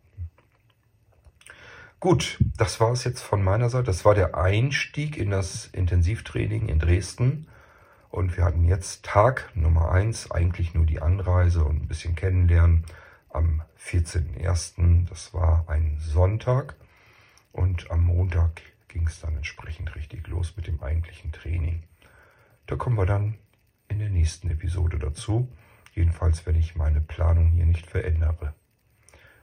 [2.04, 3.84] Gut, das war es jetzt von meiner Seite.
[3.84, 7.48] Das war der Einstieg in das Intensivtraining in Dresden.
[8.10, 12.84] Und wir hatten jetzt Tag Nummer eins, eigentlich nur die Anreise und ein bisschen kennenlernen
[13.30, 15.08] am 14.01.
[15.08, 16.76] Das war ein Sonntag.
[17.52, 21.84] Und am Montag ging es dann entsprechend richtig los mit dem eigentlichen Training.
[22.66, 23.34] Da kommen wir dann
[23.88, 25.48] in der nächsten Episode dazu.
[25.94, 28.54] Jedenfalls, wenn ich meine Planung hier nicht verändere.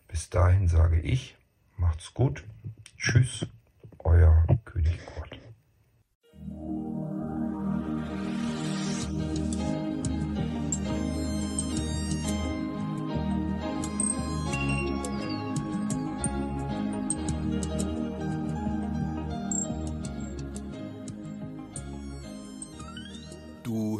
[0.08, 1.38] Bis dahin sage ich,
[1.78, 2.44] macht's gut.
[2.98, 3.48] Tschüss,
[4.00, 5.40] euer König Kurt.